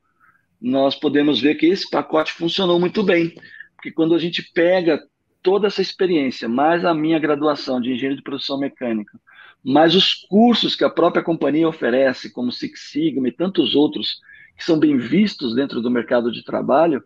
nós 0.59 0.95
podemos 0.95 1.39
ver 1.39 1.55
que 1.55 1.67
esse 1.67 1.89
pacote 1.89 2.33
funcionou 2.33 2.79
muito 2.79 3.03
bem, 3.03 3.33
porque 3.79 3.91
quando 3.91 4.13
a 4.13 4.19
gente 4.19 4.43
pega 4.53 5.01
toda 5.41 5.67
essa 5.67 5.81
experiência, 5.81 6.49
mais 6.49 6.83
a 6.83 6.93
minha 6.93 7.17
graduação 7.17 7.79
de 7.79 7.93
engenheiro 7.93 8.17
de 8.17 8.21
produção 8.21 8.59
mecânica, 8.59 9.17
mas 9.63 9.95
os 9.95 10.13
cursos 10.13 10.75
que 10.75 10.83
a 10.83 10.89
própria 10.89 11.23
companhia 11.23 11.67
oferece, 11.67 12.29
como 12.29 12.51
Six 12.51 12.91
Sigma 12.91 13.29
e 13.29 13.31
tantos 13.31 13.73
outros, 13.75 14.19
que 14.57 14.65
são 14.65 14.77
bem 14.77 14.97
vistos 14.97 15.55
dentro 15.55 15.81
do 15.81 15.89
mercado 15.89 16.29
de 16.29 16.43
trabalho, 16.43 17.01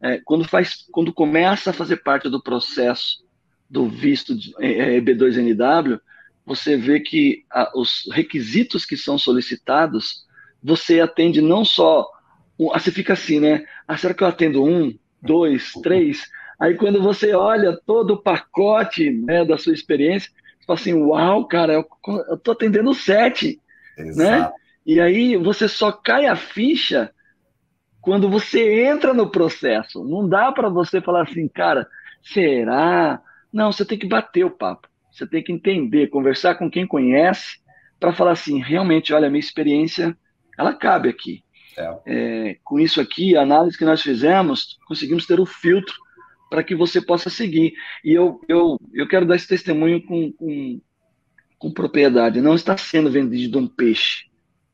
é, 0.00 0.18
quando, 0.24 0.44
faz, 0.44 0.86
quando 0.90 1.12
começa 1.12 1.68
a 1.68 1.74
fazer 1.74 1.98
parte 1.98 2.30
do 2.30 2.42
processo 2.42 3.22
do 3.68 3.86
visto 3.86 4.34
EB2NW, 4.34 5.92
é, 5.92 5.94
é, 5.94 6.00
você 6.46 6.78
vê 6.78 7.00
que 7.00 7.44
a, 7.50 7.70
os 7.78 8.08
requisitos 8.10 8.86
que 8.86 8.96
são 8.96 9.18
solicitados, 9.18 10.24
você 10.62 11.00
atende 11.00 11.42
não 11.42 11.62
só. 11.62 12.08
Ah, 12.72 12.78
você 12.78 12.90
fica 12.90 13.12
assim, 13.12 13.38
né? 13.38 13.66
Ah, 13.86 13.98
será 13.98 14.14
que 14.14 14.22
eu 14.22 14.28
atendo 14.28 14.64
um, 14.64 14.98
dois, 15.22 15.72
três? 15.82 16.28
Aí 16.58 16.74
quando 16.74 17.02
você 17.02 17.34
olha 17.34 17.78
todo 17.86 18.14
o 18.14 18.22
pacote 18.22 19.10
né, 19.10 19.44
da 19.44 19.56
sua 19.56 19.72
experiência, 19.72 20.30
Tipo 20.70 20.74
assim, 20.74 20.92
uau, 20.92 21.46
cara, 21.46 21.72
eu, 21.72 21.88
eu 22.28 22.38
tô 22.38 22.52
atendendo 22.52 22.94
sete, 22.94 23.60
né? 23.98 24.06
Exato. 24.06 24.52
né? 24.52 24.52
E 24.86 25.00
aí 25.00 25.36
você 25.36 25.66
só 25.66 25.90
cai 25.90 26.26
a 26.26 26.36
ficha 26.36 27.10
quando 28.00 28.30
você 28.30 28.84
entra 28.84 29.12
no 29.12 29.28
processo. 29.28 30.04
Não 30.04 30.28
dá 30.28 30.52
para 30.52 30.68
você 30.68 31.00
falar 31.00 31.22
assim, 31.22 31.48
cara, 31.48 31.88
será? 32.22 33.20
Não, 33.52 33.72
você 33.72 33.84
tem 33.84 33.98
que 33.98 34.06
bater 34.06 34.44
o 34.44 34.50
papo. 34.50 34.88
Você 35.10 35.26
tem 35.26 35.42
que 35.42 35.52
entender, 35.52 36.08
conversar 36.08 36.54
com 36.54 36.70
quem 36.70 36.86
conhece, 36.86 37.58
para 37.98 38.12
falar 38.12 38.32
assim, 38.32 38.60
realmente, 38.60 39.12
olha, 39.12 39.26
a 39.26 39.30
minha 39.30 39.40
experiência, 39.40 40.16
ela 40.56 40.72
cabe 40.72 41.08
aqui. 41.08 41.42
É. 41.76 41.98
É, 42.06 42.56
com 42.64 42.78
isso 42.80 43.00
aqui, 43.00 43.36
a 43.36 43.42
análise 43.42 43.76
que 43.76 43.84
nós 43.84 44.02
fizemos, 44.02 44.78
conseguimos 44.86 45.26
ter 45.26 45.40
o 45.40 45.46
filtro 45.46 45.94
para 46.50 46.64
que 46.64 46.74
você 46.74 47.00
possa 47.00 47.30
seguir. 47.30 47.74
E 48.04 48.12
eu, 48.12 48.40
eu, 48.48 48.78
eu 48.92 49.08
quero 49.08 49.24
dar 49.24 49.36
esse 49.36 49.46
testemunho 49.46 50.02
com, 50.04 50.32
com, 50.32 50.80
com 51.58 51.72
propriedade. 51.72 52.40
Não 52.40 52.54
está 52.54 52.76
sendo 52.76 53.10
vendido 53.10 53.58
um 53.58 53.68
peixe. 53.68 54.24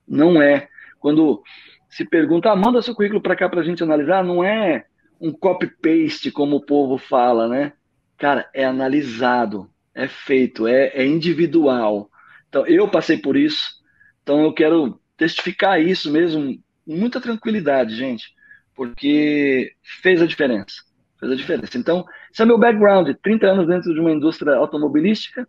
Não 0.09 0.41
é. 0.41 0.69
Quando 0.99 1.43
se 1.91 2.05
pergunta, 2.05 2.51
ah, 2.51 2.57
manda 2.57 2.83
seu 2.83 2.95
currículo 2.95 3.21
para 3.21 3.37
cá 3.37 3.49
para 3.49 3.61
a 3.61 3.65
gente 3.65 3.83
analisar, 3.83 4.25
não 4.25 4.43
é 4.43 4.87
um 5.21 5.33
copy-paste, 5.33 6.31
como 6.31 6.57
o 6.57 6.65
povo 6.65 6.99
fala, 6.99 7.49
né? 7.49 7.73
Cara, 8.19 8.49
é 8.55 8.65
analisado, 8.65 9.71
é 9.95 10.09
feito, 10.09 10.67
é, 10.67 10.89
é 10.89 11.07
individual. 11.07 12.11
Então, 12.49 12.67
eu 12.67 12.89
passei 12.89 13.19
por 13.19 13.37
isso, 13.37 13.81
então 14.23 14.43
eu 14.43 14.53
quero 14.53 15.01
testificar 15.17 15.81
isso 15.81 16.11
mesmo, 16.11 16.59
muita 16.87 17.21
tranquilidade, 17.21 17.97
gente, 17.97 18.27
porque 18.75 19.73
fez 20.03 20.23
a 20.23 20.27
diferença 20.27 20.87
fez 21.19 21.33
a 21.33 21.35
diferença. 21.35 21.79
Então, 21.79 22.05
esse 22.33 22.43
é 22.43 22.45
meu 22.45 22.59
background, 22.59 23.09
30 23.23 23.47
anos 23.47 23.67
dentro 23.67 23.93
de 23.93 24.01
uma 24.01 24.13
indústria 24.13 24.55
automobilística, 24.55 25.47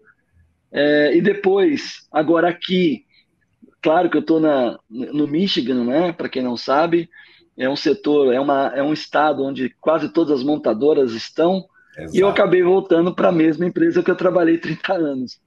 é, 0.71 1.15
e 1.15 1.21
depois, 1.21 2.07
agora 2.11 2.49
aqui, 2.49 3.05
claro 3.81 4.09
que 4.09 4.17
eu 4.17 4.21
estou 4.21 4.39
no 4.89 5.27
Michigan, 5.27 5.83
né? 5.85 6.11
Para 6.11 6.29
quem 6.29 6.43
não 6.43 6.57
sabe, 6.57 7.09
é 7.57 7.69
um 7.69 7.75
setor, 7.75 8.33
é, 8.33 8.39
uma, 8.39 8.71
é 8.75 8.83
um 8.83 8.93
estado 8.93 9.43
onde 9.43 9.69
quase 9.79 10.09
todas 10.09 10.39
as 10.39 10.43
montadoras 10.43 11.13
estão, 11.13 11.65
Exato. 11.97 12.17
e 12.17 12.19
eu 12.19 12.27
acabei 12.27 12.61
voltando 12.61 13.13
para 13.13 13.29
a 13.29 13.31
mesma 13.31 13.65
empresa 13.65 14.03
que 14.03 14.11
eu 14.11 14.15
trabalhei 14.15 14.57
30 14.57 14.93
anos. 14.93 15.39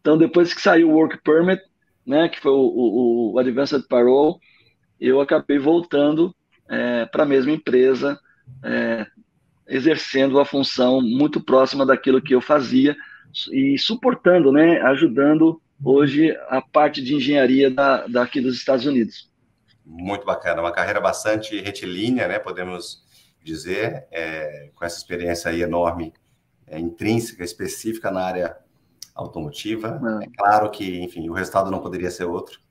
Então, 0.00 0.18
depois 0.18 0.52
que 0.52 0.60
saiu 0.60 0.90
o 0.90 0.94
Work 0.94 1.22
Permit, 1.22 1.62
né, 2.06 2.28
que 2.28 2.38
foi 2.40 2.52
o, 2.52 2.56
o, 2.56 3.32
o 3.32 3.38
Advanced 3.38 3.86
Parole, 3.88 4.34
eu 5.00 5.20
acabei 5.20 5.58
voltando 5.58 6.34
é, 6.68 7.06
para 7.06 7.24
a 7.24 7.26
mesma 7.26 7.52
empresa, 7.52 8.18
é, 8.62 9.06
exercendo 9.66 10.38
a 10.38 10.44
função 10.44 11.00
muito 11.00 11.40
próxima 11.40 11.86
daquilo 11.86 12.22
que 12.22 12.34
eu 12.34 12.40
fazia 12.40 12.96
e 13.50 13.78
suportando, 13.78 14.52
né, 14.52 14.80
ajudando 14.82 15.60
hoje 15.82 16.36
a 16.48 16.60
parte 16.60 17.02
de 17.02 17.14
engenharia 17.14 17.70
da, 17.70 18.06
daqui 18.06 18.40
dos 18.40 18.56
Estados 18.56 18.86
Unidos. 18.86 19.30
Muito 19.84 20.24
bacana, 20.24 20.60
uma 20.62 20.72
carreira 20.72 21.00
bastante 21.00 21.60
retilínea, 21.60 22.28
né, 22.28 22.38
podemos 22.38 23.04
dizer, 23.42 24.06
é, 24.10 24.70
com 24.74 24.84
essa 24.84 24.96
experiência 24.96 25.50
aí 25.50 25.62
enorme, 25.62 26.12
é, 26.66 26.78
intrínseca, 26.78 27.44
específica 27.44 28.10
na 28.10 28.22
área 28.22 28.56
automotiva. 29.14 30.00
É. 30.22 30.24
é 30.24 30.28
claro 30.34 30.70
que, 30.70 31.00
enfim, 31.00 31.28
o 31.28 31.34
resultado 31.34 31.70
não 31.70 31.80
poderia 31.80 32.10
ser 32.10 32.24
outro. 32.24 32.63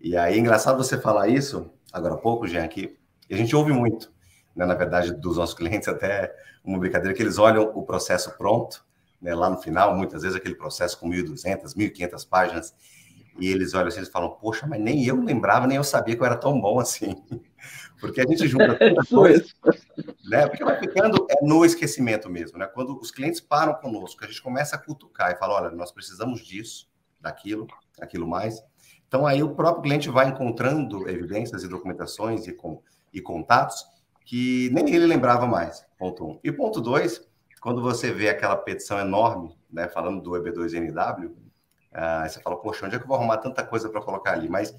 E 0.00 0.16
aí, 0.16 0.34
é 0.34 0.38
engraçado 0.38 0.76
você 0.76 0.98
falar 0.98 1.28
isso, 1.28 1.70
agora 1.92 2.14
há 2.14 2.18
pouco, 2.18 2.46
Jean, 2.46 2.64
aqui, 2.64 2.96
e 3.28 3.34
a 3.34 3.36
gente 3.36 3.54
ouve 3.54 3.72
muito 3.72 4.12
né, 4.58 4.66
na 4.66 4.74
verdade, 4.74 5.14
dos 5.14 5.36
nossos 5.36 5.54
clientes, 5.54 5.86
até 5.88 6.34
uma 6.64 6.78
brincadeira 6.78 7.14
que 7.14 7.22
eles 7.22 7.38
olham 7.38 7.70
o 7.74 7.82
processo 7.84 8.36
pronto, 8.36 8.84
né, 9.22 9.34
lá 9.34 9.48
no 9.48 9.58
final, 9.58 9.96
muitas 9.96 10.22
vezes 10.22 10.36
aquele 10.36 10.56
processo 10.56 10.98
com 10.98 11.08
1.200, 11.08 11.76
1.500 11.76 12.28
páginas, 12.28 12.74
e 13.38 13.48
eles 13.48 13.72
olham 13.72 13.86
assim 13.86 14.02
e 14.02 14.06
falam, 14.06 14.30
poxa, 14.30 14.66
mas 14.66 14.80
nem 14.80 15.06
eu 15.06 15.22
lembrava, 15.22 15.68
nem 15.68 15.76
eu 15.76 15.84
sabia 15.84 16.16
que 16.16 16.20
eu 16.20 16.26
era 16.26 16.36
tão 16.36 16.60
bom 16.60 16.80
assim. 16.80 17.14
Porque 18.00 18.20
a 18.20 18.26
gente 18.26 18.48
junta 18.48 18.74
toda 18.78 19.04
coisa, 19.04 19.44
né? 20.24 20.46
Porque 20.48 20.64
vai 20.64 20.78
ficando 20.78 21.24
é, 21.30 21.44
no 21.44 21.64
esquecimento 21.64 22.28
mesmo, 22.28 22.58
né? 22.58 22.66
Quando 22.66 22.98
os 22.98 23.12
clientes 23.12 23.40
param 23.40 23.74
conosco, 23.74 24.24
a 24.24 24.26
gente 24.26 24.42
começa 24.42 24.74
a 24.74 24.78
cutucar 24.78 25.30
e 25.30 25.36
fala, 25.36 25.54
olha, 25.54 25.70
nós 25.70 25.92
precisamos 25.92 26.44
disso, 26.44 26.88
daquilo, 27.20 27.66
aquilo 28.00 28.26
mais. 28.26 28.60
Então 29.08 29.26
aí 29.26 29.42
o 29.42 29.54
próprio 29.54 29.82
cliente 29.82 30.08
vai 30.10 30.28
encontrando 30.28 31.08
evidências 31.08 31.64
e 31.64 31.68
documentações 31.68 32.46
e, 32.46 32.52
com, 32.52 32.80
e 33.12 33.20
contatos 33.20 33.84
que 34.24 34.68
nem 34.70 34.94
ele 34.94 35.06
lembrava 35.06 35.46
mais, 35.46 35.86
ponto 35.98 36.24
um. 36.24 36.40
E 36.44 36.52
ponto 36.52 36.82
dois, 36.82 37.26
quando 37.62 37.80
você 37.80 38.12
vê 38.12 38.28
aquela 38.28 38.56
petição 38.56 39.00
enorme, 39.00 39.56
né, 39.72 39.88
falando 39.88 40.20
do 40.20 40.32
EB2NW, 40.32 41.28
uh, 41.28 41.34
ah, 41.92 42.28
você 42.28 42.40
fala, 42.40 42.56
poxa, 42.60 42.84
onde 42.84 42.94
é 42.94 42.98
que 42.98 43.04
eu 43.04 43.08
vou 43.08 43.16
arrumar 43.16 43.38
tanta 43.38 43.64
coisa 43.64 43.88
para 43.88 44.02
colocar 44.02 44.32
ali? 44.32 44.48
Mas 44.48 44.76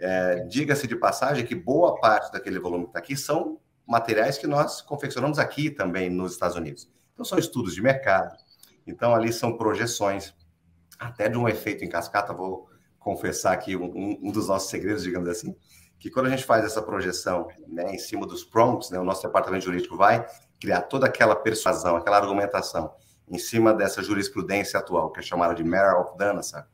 é, 0.00 0.40
diga-se 0.46 0.86
de 0.86 0.96
passagem 0.96 1.46
que 1.46 1.54
boa 1.54 2.00
parte 2.00 2.32
daquele 2.32 2.58
volume 2.58 2.84
que 2.84 2.90
está 2.90 2.98
aqui 2.98 3.16
são 3.16 3.60
materiais 3.86 4.38
que 4.38 4.46
nós 4.46 4.80
confeccionamos 4.80 5.38
aqui 5.38 5.70
também 5.70 6.08
nos 6.08 6.32
Estados 6.32 6.56
Unidos. 6.56 6.88
Então, 7.12 7.24
são 7.24 7.38
estudos 7.38 7.74
de 7.74 7.82
mercado. 7.82 8.36
Então, 8.86 9.14
ali 9.14 9.32
são 9.32 9.56
projeções, 9.56 10.34
até 10.98 11.28
de 11.28 11.36
um 11.36 11.48
efeito 11.48 11.84
em 11.84 11.88
cascata, 11.88 12.32
vou 12.32 12.69
confessar 13.00 13.52
aqui 13.52 13.74
um, 13.74 14.18
um 14.22 14.30
dos 14.30 14.46
nossos 14.46 14.70
segredos, 14.70 15.02
digamos 15.02 15.28
assim, 15.28 15.56
que 15.98 16.10
quando 16.10 16.26
a 16.26 16.30
gente 16.30 16.44
faz 16.44 16.64
essa 16.64 16.80
projeção 16.80 17.48
né, 17.66 17.94
em 17.94 17.98
cima 17.98 18.26
dos 18.26 18.44
prompts, 18.44 18.90
né, 18.90 18.98
o 18.98 19.04
nosso 19.04 19.22
departamento 19.22 19.64
jurídico 19.64 19.96
vai 19.96 20.24
criar 20.60 20.82
toda 20.82 21.06
aquela 21.06 21.34
persuasão, 21.34 21.96
aquela 21.96 22.18
argumentação 22.18 22.92
em 23.28 23.38
cima 23.38 23.74
dessa 23.74 24.02
jurisprudência 24.02 24.78
atual, 24.78 25.10
que 25.10 25.20
é 25.20 25.22
chamada 25.22 25.54
de 25.54 25.64
Matter 25.64 26.00
of 26.00 26.16
Danaher, 26.16 26.66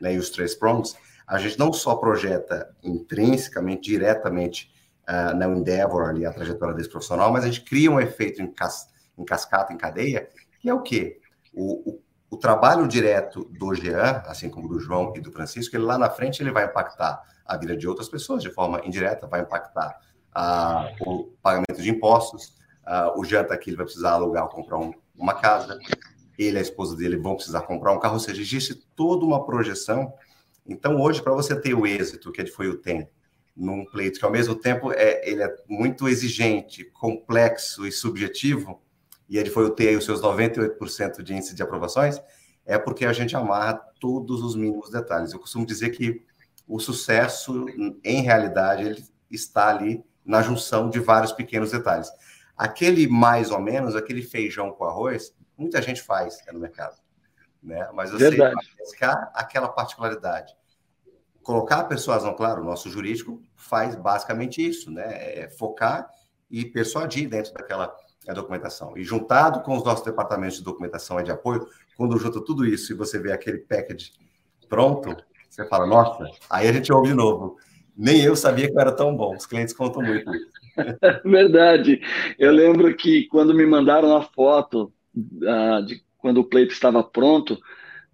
né, 0.00 0.14
e 0.14 0.18
os 0.18 0.30
três 0.30 0.54
prompts, 0.54 0.96
a 1.26 1.38
gente 1.38 1.58
não 1.58 1.72
só 1.72 1.96
projeta 1.96 2.74
intrinsecamente, 2.82 3.90
diretamente 3.90 4.70
uh, 5.08 5.34
na 5.36 5.46
Endeavor, 5.46 6.08
ali, 6.08 6.26
a 6.26 6.32
trajetória 6.32 6.74
desse 6.74 6.90
profissional, 6.90 7.32
mas 7.32 7.44
a 7.44 7.46
gente 7.46 7.62
cria 7.62 7.90
um 7.90 8.00
efeito 8.00 8.42
em, 8.42 8.50
cas 8.52 8.88
em 9.16 9.24
cascata, 9.24 9.72
em 9.72 9.76
cadeia, 9.76 10.28
que 10.60 10.68
é 10.68 10.74
o 10.74 10.82
quê? 10.82 11.20
O, 11.52 11.90
o, 11.90 12.02
o 12.32 12.36
trabalho 12.36 12.88
direto 12.88 13.44
do 13.44 13.74
Jean, 13.74 14.22
assim 14.26 14.48
como 14.48 14.68
do 14.68 14.80
João 14.80 15.12
e 15.14 15.20
do 15.20 15.30
Francisco, 15.30 15.76
ele 15.76 15.84
lá 15.84 15.98
na 15.98 16.10
frente 16.10 16.42
ele 16.42 16.50
vai 16.50 16.64
impactar 16.64 17.22
a 17.44 17.56
vida 17.56 17.76
de 17.76 17.86
outras 17.86 18.08
pessoas 18.08 18.42
de 18.42 18.50
forma 18.50 18.80
indireta, 18.84 19.26
vai 19.26 19.42
impactar 19.42 20.00
a, 20.34 20.90
o 21.00 21.24
pagamento 21.42 21.80
de 21.82 21.90
impostos, 21.90 22.54
Uh, 22.82 23.20
o 23.20 23.24
Jean 23.24 23.42
está 23.42 23.54
aqui, 23.54 23.70
ele 23.70 23.76
vai 23.76 23.86
precisar 23.86 24.12
alugar 24.12 24.44
ou 24.44 24.50
comprar 24.50 24.78
um, 24.78 24.92
uma 25.16 25.34
casa. 25.34 25.78
Ele 26.38 26.56
e 26.56 26.58
a 26.58 26.62
esposa 26.62 26.96
dele 26.96 27.16
vão 27.16 27.36
precisar 27.36 27.62
comprar 27.62 27.92
um 27.92 28.00
carro. 28.00 28.14
Ou 28.14 28.20
seja, 28.20 28.40
existe 28.40 28.74
toda 28.96 29.24
uma 29.24 29.44
projeção. 29.44 30.12
Então, 30.66 31.00
hoje, 31.00 31.22
para 31.22 31.32
você 31.32 31.58
ter 31.58 31.74
o 31.74 31.86
êxito 31.86 32.32
que 32.32 32.40
a 32.40 32.46
foi 32.46 32.68
o 32.68 32.78
tem 32.78 33.08
num 33.54 33.84
pleito 33.84 34.18
que, 34.18 34.24
ao 34.24 34.30
mesmo 34.30 34.54
tempo, 34.54 34.92
é, 34.92 35.28
ele 35.28 35.42
é 35.42 35.56
muito 35.68 36.08
exigente, 36.08 36.84
complexo 36.86 37.86
e 37.86 37.92
subjetivo, 37.92 38.81
e 39.32 39.38
ele 39.38 39.48
foi 39.48 39.64
o 39.64 39.70
ter 39.70 39.96
os 39.96 40.04
seus 40.04 40.20
98% 40.20 41.22
de 41.22 41.32
índice 41.32 41.54
de 41.54 41.62
aprovações, 41.62 42.20
é 42.66 42.76
porque 42.76 43.06
a 43.06 43.14
gente 43.14 43.34
amarra 43.34 43.72
todos 43.98 44.42
os 44.42 44.54
mínimos 44.54 44.90
detalhes. 44.90 45.32
Eu 45.32 45.40
costumo 45.40 45.64
dizer 45.64 45.88
que 45.88 46.22
o 46.68 46.78
sucesso, 46.78 47.64
em 48.04 48.20
realidade, 48.20 48.84
ele 48.84 49.02
está 49.30 49.68
ali 49.68 50.04
na 50.22 50.42
junção 50.42 50.90
de 50.90 51.00
vários 51.00 51.32
pequenos 51.32 51.70
detalhes. 51.70 52.10
Aquele 52.54 53.08
mais 53.08 53.50
ou 53.50 53.58
menos, 53.58 53.96
aquele 53.96 54.20
feijão 54.20 54.70
com 54.70 54.84
arroz, 54.84 55.34
muita 55.56 55.80
gente 55.80 56.02
faz 56.02 56.36
no 56.52 56.60
mercado. 56.60 57.00
Né? 57.62 57.88
Mas 57.94 58.10
você 58.10 58.36
buscar 58.78 59.32
aquela 59.34 59.68
particularidade. 59.68 60.54
Colocar 61.42 61.78
a 61.78 61.84
persuasão, 61.84 62.34
claro, 62.34 62.60
o 62.60 62.66
nosso 62.66 62.90
jurídico 62.90 63.42
faz 63.56 63.96
basicamente 63.96 64.64
isso, 64.64 64.90
né? 64.90 65.40
É 65.40 65.48
focar 65.48 66.06
e 66.50 66.66
persuadir 66.66 67.30
dentro 67.30 67.54
daquela 67.54 67.96
documentação. 68.26 68.96
E 68.96 69.02
juntado 69.02 69.60
com 69.62 69.76
os 69.76 69.84
nossos 69.84 70.04
departamentos 70.04 70.58
de 70.58 70.64
documentação 70.64 71.18
e 71.18 71.24
de 71.24 71.30
apoio, 71.30 71.66
quando 71.96 72.18
junta 72.18 72.44
tudo 72.44 72.64
isso 72.64 72.92
e 72.92 72.96
você 72.96 73.18
vê 73.18 73.32
aquele 73.32 73.58
package 73.58 74.12
pronto, 74.68 75.16
você 75.48 75.66
fala, 75.66 75.86
nossa, 75.86 76.24
aí 76.48 76.68
a 76.68 76.72
gente 76.72 76.92
ouve 76.92 77.08
de 77.08 77.14
novo. 77.14 77.56
Nem 77.96 78.22
eu 78.22 78.34
sabia 78.34 78.70
que 78.70 78.80
era 78.80 78.90
tão 78.90 79.14
bom. 79.14 79.36
Os 79.36 79.44
clientes 79.44 79.74
contam 79.74 80.02
muito. 80.02 80.30
Verdade. 81.24 82.00
Eu 82.38 82.50
lembro 82.52 82.94
que 82.96 83.26
quando 83.26 83.54
me 83.54 83.66
mandaram 83.66 84.16
a 84.16 84.22
foto 84.22 84.92
uh, 85.14 85.84
de 85.84 86.02
quando 86.16 86.38
o 86.38 86.44
pleito 86.44 86.72
estava 86.72 87.02
pronto, 87.02 87.58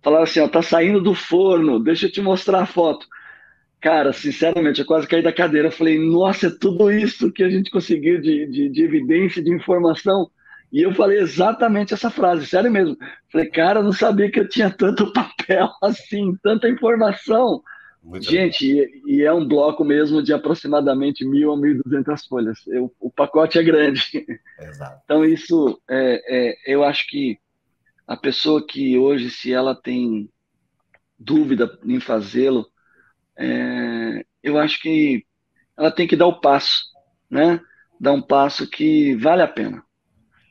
falaram 0.03 0.25
assim: 0.25 0.41
ó, 0.41 0.49
tá 0.49 0.63
saindo 0.63 1.01
do 1.01 1.15
forno, 1.15 1.79
deixa 1.79 2.07
eu 2.07 2.13
te 2.13 2.21
mostrar 2.21 2.63
a 2.63 2.67
foto. 2.67 3.07
Cara, 3.81 4.13
sinceramente, 4.13 4.81
eu 4.81 4.87
quase 4.87 5.07
caí 5.07 5.23
da 5.23 5.33
cadeira. 5.33 5.69
Eu 5.69 5.73
falei, 5.73 5.99
nossa, 5.99 6.49
é 6.49 6.51
tudo 6.51 6.91
isso 6.91 7.33
que 7.33 7.45
a 7.45 7.51
gente 7.51 7.71
conseguiu 7.71 8.21
de, 8.21 8.47
de, 8.47 8.69
de 8.69 8.83
evidência, 8.83 9.43
de 9.43 9.55
informação. 9.55 10.31
E 10.73 10.83
eu 10.83 10.93
falei 10.95 11.19
exatamente 11.19 11.95
essa 11.95 12.11
frase, 12.11 12.47
sério 12.47 12.71
mesmo. 12.71 12.97
Falei, 13.31 13.49
cara, 13.49 13.81
eu 13.81 13.85
não 13.85 13.93
sabia 13.93 14.31
que 14.31 14.41
eu 14.41 14.49
tinha 14.49 14.71
tanto 14.71 15.13
papel 15.15 15.71
assim, 15.83 16.37
tanta 16.43 16.69
informação. 16.69 17.63
Muito 18.03 18.31
Gente, 18.31 18.65
e, 18.65 19.03
e, 19.07 19.23
é 19.23 19.33
um 19.33 19.47
bloco 19.47 19.85
mesmo 19.85 20.23
de 20.23 20.33
aproximadamente 20.33 21.25
mil 21.27 21.53
a 21.53 21.57
mil 21.57 21.81
duzentas 21.83 22.25
folhas. 22.27 22.59
Eu, 22.67 22.93
o 23.01 23.11
pacote 23.11 23.59
é 23.59 23.63
grande. 23.63 24.25
Exato. 24.59 25.01
Então, 25.05 25.25
isso, 25.25 25.81
é, 25.89 26.23
é, 26.29 26.57
eu 26.67 26.85
acho 26.85 27.07
que 27.09 27.39
a 28.07 28.17
pessoa 28.17 28.65
que 28.67 28.97
hoje, 28.97 29.31
se 29.31 29.53
ela 29.53 29.75
tem 29.75 30.29
dúvida 31.19 31.79
em 31.85 32.01
fazê-lo, 32.01 32.67
é, 33.39 34.25
eu 34.43 34.59
acho 34.59 34.81
que 34.81 35.25
ela 35.77 35.91
tem 35.91 36.07
que 36.07 36.17
dar 36.17 36.27
o 36.27 36.41
passo, 36.41 36.83
né? 37.31 37.61
Dar 38.01 38.13
um 38.13 38.23
passo 38.23 38.69
que 38.69 39.15
vale 39.17 39.43
a 39.43 39.49
pena. 39.49 39.83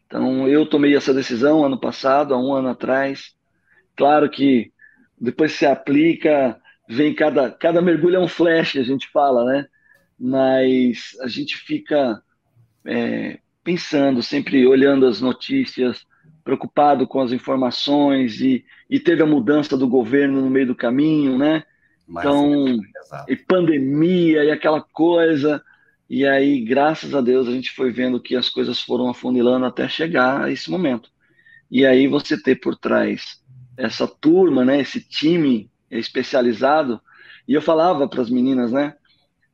Então, 0.05 0.47
eu 0.47 0.65
tomei 0.65 0.95
essa 0.95 1.13
decisão 1.13 1.65
ano 1.65 1.79
passado, 1.79 2.33
há 2.33 2.39
um 2.39 2.53
ano 2.53 2.69
atrás. 2.69 3.35
Claro 3.95 4.29
que 4.29 4.71
depois 5.19 5.51
se 5.51 5.65
aplica, 5.65 6.59
vem 6.87 7.13
cada, 7.13 7.51
cada 7.51 7.81
mergulho 7.81 8.15
é 8.15 8.19
um 8.19 8.27
flash, 8.27 8.77
a 8.77 8.83
gente 8.83 9.09
fala, 9.11 9.43
né? 9.43 9.67
Mas 10.17 11.17
a 11.21 11.27
gente 11.27 11.57
fica 11.57 12.21
é, 12.85 13.39
pensando, 13.63 14.23
sempre 14.23 14.65
olhando 14.65 15.05
as 15.05 15.19
notícias, 15.19 16.05
preocupado 16.43 17.05
com 17.05 17.19
as 17.19 17.33
informações 17.33 18.39
e, 18.39 18.63
e 18.89 18.97
teve 18.99 19.21
a 19.21 19.25
mudança 19.25 19.77
do 19.77 19.87
governo 19.87 20.41
no 20.41 20.49
meio 20.49 20.67
do 20.67 20.75
caminho, 20.75 21.37
né? 21.37 21.63
Mas, 22.07 22.25
então, 22.25 22.65
é, 23.27 23.33
e 23.33 23.35
pandemia 23.35 24.43
e 24.43 24.51
aquela 24.51 24.81
coisa. 24.81 25.61
E 26.09 26.25
aí, 26.25 26.63
graças 26.63 27.13
a 27.13 27.19
Deus, 27.19 27.47
a 27.47 27.51
gente 27.51 27.71
foi 27.71 27.91
vendo 27.91 28.19
que 28.19 28.35
as 28.35 28.49
coisas 28.49 28.81
foram 28.81 29.09
afunilando 29.09 29.65
até 29.65 29.89
chegar 29.89 30.45
a 30.45 30.51
esse 30.51 30.71
momento. 30.71 31.09
E 31.69 31.85
aí 31.85 32.07
você 32.07 32.41
ter 32.41 32.55
por 32.55 32.77
trás 32.77 33.41
essa 33.75 34.07
turma, 34.07 34.63
né, 34.63 34.79
esse 34.79 35.01
time 35.01 35.69
especializado, 35.91 36.99
e 37.47 37.53
eu 37.53 37.61
falava 37.61 38.07
para 38.07 38.21
as 38.21 38.29
meninas, 38.29 38.71
né, 38.71 38.95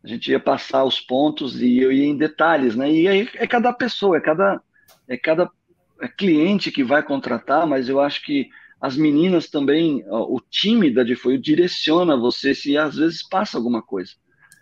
a 0.04 0.08
gente 0.08 0.32
ia 0.32 0.40
passar 0.40 0.84
os 0.84 1.00
pontos 1.00 1.62
e 1.62 1.78
eu 1.80 1.92
ia 1.92 2.06
em 2.06 2.16
detalhes, 2.16 2.76
né, 2.76 2.90
e 2.90 3.08
aí 3.08 3.30
é 3.36 3.46
cada 3.46 3.74
pessoa, 3.74 4.18
é 4.18 4.22
cada, 4.22 4.62
é 5.08 5.18
cada 5.18 5.50
é 6.02 6.08
cliente 6.08 6.72
que 6.72 6.84
vai 6.84 7.04
contratar, 7.04 7.68
mas 7.68 7.90
eu 7.90 8.00
acho 8.00 8.24
que 8.24 8.50
as 8.84 8.98
meninas 8.98 9.50
também, 9.50 10.04
o 10.10 10.42
time 10.42 10.94
da 10.94 11.04
Difoio 11.04 11.40
direciona 11.40 12.18
você 12.18 12.54
se 12.54 12.78
às 12.78 12.98
vezes 12.98 13.26
passa 13.26 13.58
alguma 13.58 13.82
coisa. 13.82 14.12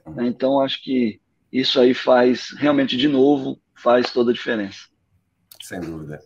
Né? 0.06 0.28
Então, 0.28 0.62
acho 0.62 0.84
que 0.84 1.20
isso 1.52 1.80
aí 1.80 1.96
faz 1.96 2.52
realmente, 2.56 2.96
de 2.96 3.08
novo, 3.08 3.60
faz 3.74 4.14
toda 4.14 4.30
a 4.30 4.34
diferença. 4.34 4.82
Sem 5.60 5.82
dúvida. 5.82 6.20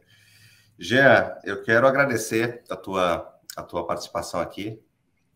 Jean, 0.77 1.37
eu 1.45 1.63
quero 1.63 1.87
agradecer 1.87 2.65
a 2.69 2.75
tua, 2.75 3.33
a 3.55 3.63
tua 3.63 3.87
participação 3.87 4.41
aqui. 4.41 4.77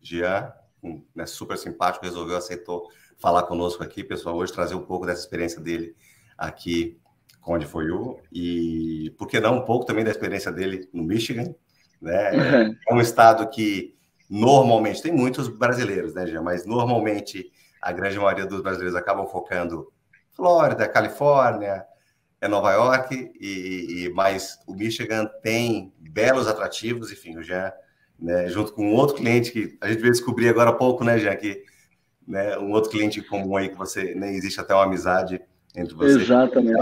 Jean, 0.02 0.52
um, 0.82 1.02
né, 1.14 1.24
super 1.24 1.56
simpático, 1.56 2.04
resolveu, 2.04 2.36
aceitou 2.36 2.90
falar 3.18 3.44
conosco 3.44 3.82
aqui, 3.82 4.04
pessoal, 4.04 4.36
hoje 4.36 4.52
trazer 4.52 4.74
um 4.74 4.84
pouco 4.84 5.06
dessa 5.06 5.22
experiência 5.22 5.62
dele 5.62 5.96
aqui 6.36 7.00
com 7.40 7.54
a 7.54 7.60
foi 7.62 7.90
o 7.90 8.20
e 8.30 9.14
por 9.16 9.26
que 9.26 9.40
não 9.40 9.60
um 9.60 9.64
pouco 9.64 9.86
também 9.86 10.04
da 10.04 10.10
experiência 10.10 10.52
dele 10.52 10.86
no 10.92 11.02
Michigan, 11.02 11.54
né? 12.00 12.76
É 12.88 12.94
um 12.94 13.00
estado 13.00 13.48
que 13.48 13.94
normalmente 14.28 15.02
tem 15.02 15.12
muitos 15.12 15.48
brasileiros, 15.48 16.14
né, 16.14 16.26
Jean? 16.26 16.42
Mas 16.42 16.64
normalmente 16.64 17.50
a 17.80 17.92
grande 17.92 18.18
maioria 18.18 18.46
dos 18.46 18.62
brasileiros 18.62 18.94
acabam 18.94 19.26
focando 19.26 19.92
Flórida, 20.30 20.88
Califórnia, 20.88 21.84
é 22.40 22.48
Nova 22.48 22.72
York 22.72 23.32
e, 23.38 24.06
e 24.06 24.12
mas 24.14 24.58
o 24.66 24.74
Michigan 24.74 25.26
tem 25.42 25.92
belos 25.98 26.46
atrativos, 26.46 27.12
enfim, 27.12 27.36
o 27.36 27.42
Jean, 27.42 27.72
né, 28.18 28.48
junto 28.48 28.72
com 28.72 28.86
um 28.86 28.94
outro 28.94 29.16
cliente 29.16 29.50
que 29.50 29.76
a 29.80 29.88
gente 29.88 30.00
veio 30.00 30.12
descobrir 30.12 30.48
agora 30.48 30.70
há 30.70 30.74
pouco, 30.74 31.04
né, 31.04 31.18
Jean, 31.18 31.36
que 31.36 31.62
né, 32.26 32.56
um 32.58 32.72
outro 32.72 32.90
cliente 32.90 33.20
comum 33.22 33.56
aí 33.56 33.68
que 33.68 33.76
você 33.76 34.14
nem 34.14 34.34
existe 34.36 34.60
até 34.60 34.74
uma 34.74 34.84
amizade 34.84 35.40
entre 35.76 35.94
vocês. 35.94 36.22
Exatamente. 36.22 36.80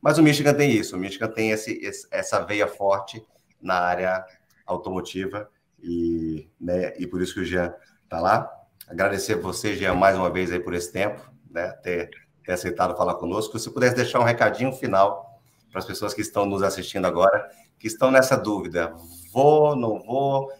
Mas 0.00 0.18
o 0.18 0.22
Michigan 0.22 0.54
tem 0.54 0.70
isso, 0.70 0.96
o 0.96 0.98
Michigan 0.98 1.28
tem 1.28 1.50
esse, 1.50 1.80
essa 2.10 2.40
veia 2.40 2.66
forte 2.66 3.22
na 3.60 3.74
área 3.74 4.24
automotiva 4.68 5.50
e, 5.82 6.48
né, 6.60 6.94
e 6.98 7.06
por 7.06 7.20
isso 7.22 7.34
que 7.34 7.40
o 7.40 7.44
Jean 7.44 7.74
está 8.04 8.20
lá. 8.20 8.48
Agradecer 8.86 9.34
a 9.34 9.40
você, 9.40 9.74
Jean, 9.74 9.94
mais 9.94 10.16
uma 10.16 10.30
vez 10.30 10.52
aí 10.52 10.60
por 10.60 10.74
esse 10.74 10.92
tempo, 10.92 11.20
né, 11.50 11.70
ter, 11.82 12.10
ter 12.44 12.52
aceitado 12.52 12.96
falar 12.96 13.14
conosco. 13.14 13.58
Se 13.58 13.72
pudesse 13.72 13.96
deixar 13.96 14.20
um 14.20 14.24
recadinho 14.24 14.72
final 14.72 15.40
para 15.70 15.80
as 15.80 15.84
pessoas 15.84 16.14
que 16.14 16.20
estão 16.20 16.46
nos 16.46 16.62
assistindo 16.62 17.06
agora, 17.06 17.48
que 17.78 17.86
estão 17.86 18.10
nessa 18.10 18.36
dúvida, 18.36 18.94
vou, 19.32 19.76
não 19.76 20.00
vou, 20.02 20.50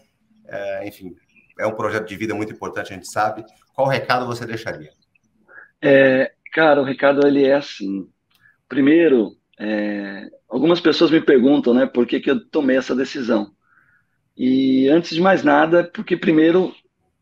é, 0.47 0.87
enfim, 0.87 1.15
é 1.59 1.67
um 1.67 1.75
projeto 1.75 2.07
de 2.07 2.15
vida 2.15 2.33
muito 2.33 2.53
importante, 2.53 2.91
a 2.91 2.95
gente 2.95 3.11
sabe. 3.11 3.43
Qual 3.73 3.87
recado 3.87 4.25
você 4.25 4.45
deixaria? 4.45 4.91
É, 5.81 6.31
cara, 6.53 6.81
o 6.81 6.85
recado 6.85 7.25
ele 7.25 7.45
é 7.45 7.55
assim. 7.55 8.07
Primeiro, 8.67 9.35
é, 9.59 10.29
algumas 10.47 10.79
pessoas 10.79 11.11
me 11.11 11.21
perguntam, 11.21 11.73
né, 11.73 11.85
por 11.85 12.05
que, 12.05 12.19
que 12.19 12.31
eu 12.31 12.45
tomei 12.49 12.77
essa 12.77 12.95
decisão. 12.95 13.51
E 14.39 14.87
antes 14.87 15.13
de 15.13 15.19
mais 15.19 15.43
nada, 15.43 15.83
porque 15.83 16.15
primeiro 16.15 16.73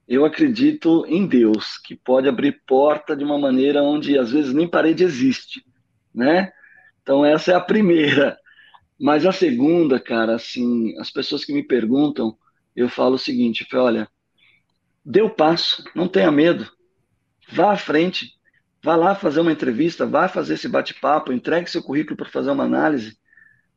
eu 0.08 0.23
acredito 0.23 1.03
em 1.08 1.25
Deus, 1.25 1.80
que 1.80 1.95
pode 1.95 2.30
abrir 2.30 2.62
porta 2.67 3.15
de 3.15 3.23
uma 3.23 3.39
maneira 3.39 3.82
onde 3.82 4.19
às 4.19 4.30
vezes 4.32 4.53
nem 4.53 4.67
parede 4.67 5.03
existe, 5.03 5.65
né? 6.13 6.51
Então 7.01 7.25
essa 7.25 7.51
é 7.51 7.56
a 7.56 7.60
primeira. 7.60 8.38
Mas 8.99 9.25
a 9.25 9.32
segunda, 9.32 9.99
cara, 9.99 10.36
assim, 10.36 10.95
as 10.99 11.10
pessoas 11.10 11.43
que 11.43 11.51
me 11.51 11.63
perguntam, 11.63 12.38
eu 12.75 12.88
falo 12.88 13.15
o 13.15 13.19
seguinte, 13.19 13.67
olha, 13.73 14.08
dê 15.03 15.23
o 15.23 15.30
passo, 15.30 15.84
não 15.95 16.08
tenha 16.08 16.32
medo, 16.32 16.71
vá 17.51 17.73
à 17.73 17.77
frente, 17.77 18.32
vá 18.84 18.95
lá 18.95 19.15
fazer 19.15 19.39
uma 19.39 19.51
entrevista, 19.51 20.06
vá 20.06 20.27
fazer 20.27 20.53
esse 20.53 20.69
bate-papo, 20.69 21.34
entregue 21.34 21.67
seu 21.67 21.82
currículo 21.82 22.15
para 22.15 22.30
fazer 22.30 22.51
uma 22.51 22.65
análise, 22.65 23.17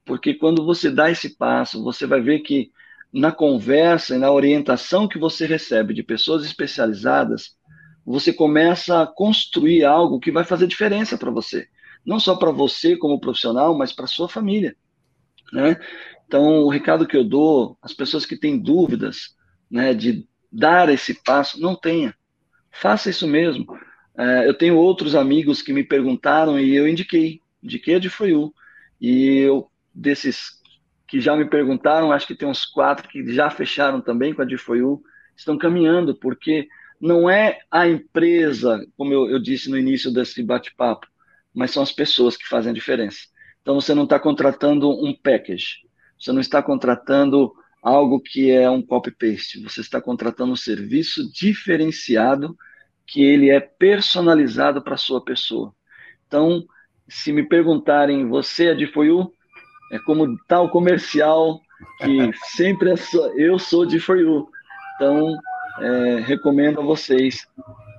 porque 0.04 0.34
quando 0.34 0.62
você 0.62 0.90
dá 0.90 1.10
esse 1.10 1.38
passo, 1.38 1.82
você 1.82 2.06
vai 2.06 2.20
ver 2.20 2.40
que 2.40 2.70
na 3.12 3.32
conversa 3.32 4.14
e 4.14 4.18
na 4.18 4.30
orientação 4.30 5.08
que 5.08 5.18
você 5.18 5.46
recebe 5.46 5.92
de 5.92 6.02
pessoas 6.02 6.44
especializadas, 6.44 7.56
você 8.04 8.32
começa 8.32 9.02
a 9.02 9.06
construir 9.06 9.84
algo 9.84 10.20
que 10.20 10.30
vai 10.30 10.44
fazer 10.44 10.66
diferença 10.66 11.18
para 11.18 11.30
você. 11.30 11.68
Não 12.04 12.18
só 12.18 12.36
para 12.36 12.50
você 12.50 12.96
como 12.96 13.20
profissional, 13.20 13.76
mas 13.76 13.92
para 13.92 14.06
sua 14.06 14.28
família. 14.28 14.76
Né? 15.52 15.76
Então, 16.26 16.62
o 16.62 16.70
recado 16.70 17.06
que 17.06 17.16
eu 17.16 17.24
dou 17.24 17.76
às 17.82 17.92
pessoas 17.92 18.24
que 18.24 18.36
têm 18.36 18.58
dúvidas 18.58 19.34
né, 19.70 19.92
de 19.92 20.26
dar 20.50 20.88
esse 20.88 21.14
passo, 21.22 21.60
não 21.60 21.74
tenha. 21.74 22.14
Faça 22.70 23.10
isso 23.10 23.26
mesmo. 23.26 23.66
É, 24.16 24.48
eu 24.48 24.54
tenho 24.54 24.76
outros 24.76 25.14
amigos 25.14 25.62
que 25.62 25.72
me 25.72 25.84
perguntaram 25.84 26.58
e 26.58 26.74
eu 26.74 26.88
indiquei. 26.88 27.40
Indiquei 27.62 27.96
a 27.96 27.98
de 27.98 28.08
Foiu. 28.08 28.54
E 29.00 29.38
eu, 29.38 29.70
desses 29.94 30.59
que 31.10 31.20
já 31.20 31.36
me 31.36 31.44
perguntaram, 31.44 32.12
acho 32.12 32.26
que 32.26 32.36
tem 32.36 32.48
uns 32.48 32.64
quatro 32.64 33.08
que 33.08 33.32
já 33.32 33.50
fecharam 33.50 34.00
também 34.00 34.32
com 34.32 34.42
a 34.42 34.44
DFOU, 34.44 35.02
estão 35.36 35.58
caminhando, 35.58 36.14
porque 36.14 36.68
não 37.00 37.28
é 37.28 37.58
a 37.68 37.88
empresa, 37.88 38.86
como 38.96 39.12
eu, 39.12 39.28
eu 39.28 39.40
disse 39.40 39.68
no 39.68 39.76
início 39.76 40.12
desse 40.12 40.40
bate-papo, 40.40 41.08
mas 41.52 41.72
são 41.72 41.82
as 41.82 41.90
pessoas 41.90 42.36
que 42.36 42.46
fazem 42.46 42.70
a 42.70 42.74
diferença. 42.74 43.18
Então 43.60 43.74
você 43.74 43.92
não 43.92 44.04
está 44.04 44.20
contratando 44.20 44.88
um 44.88 45.12
package, 45.12 45.80
você 46.16 46.30
não 46.30 46.40
está 46.40 46.62
contratando 46.62 47.52
algo 47.82 48.20
que 48.20 48.48
é 48.48 48.70
um 48.70 48.80
copy-paste, 48.80 49.60
você 49.60 49.80
está 49.80 50.00
contratando 50.00 50.52
um 50.52 50.56
serviço 50.56 51.28
diferenciado 51.32 52.56
que 53.04 53.20
ele 53.20 53.50
é 53.50 53.58
personalizado 53.58 54.80
para 54.80 54.94
a 54.94 54.98
sua 54.98 55.24
pessoa. 55.24 55.74
Então, 56.28 56.64
se 57.08 57.32
me 57.32 57.42
perguntarem, 57.48 58.28
você 58.28 58.66
é 58.66 58.74
de 58.74 58.86
Foyu? 58.86 59.32
É 59.90 59.98
como 59.98 60.38
tal 60.46 60.68
comercial 60.70 61.60
que 61.98 62.30
sempre 62.54 62.92
é 62.92 62.96
só, 62.96 63.28
eu 63.34 63.58
sou 63.58 63.84
de 63.84 63.98
For 63.98 64.18
You. 64.18 64.48
Então, 64.96 65.36
é, 65.80 66.20
recomendo 66.20 66.80
a 66.80 66.84
vocês 66.84 67.46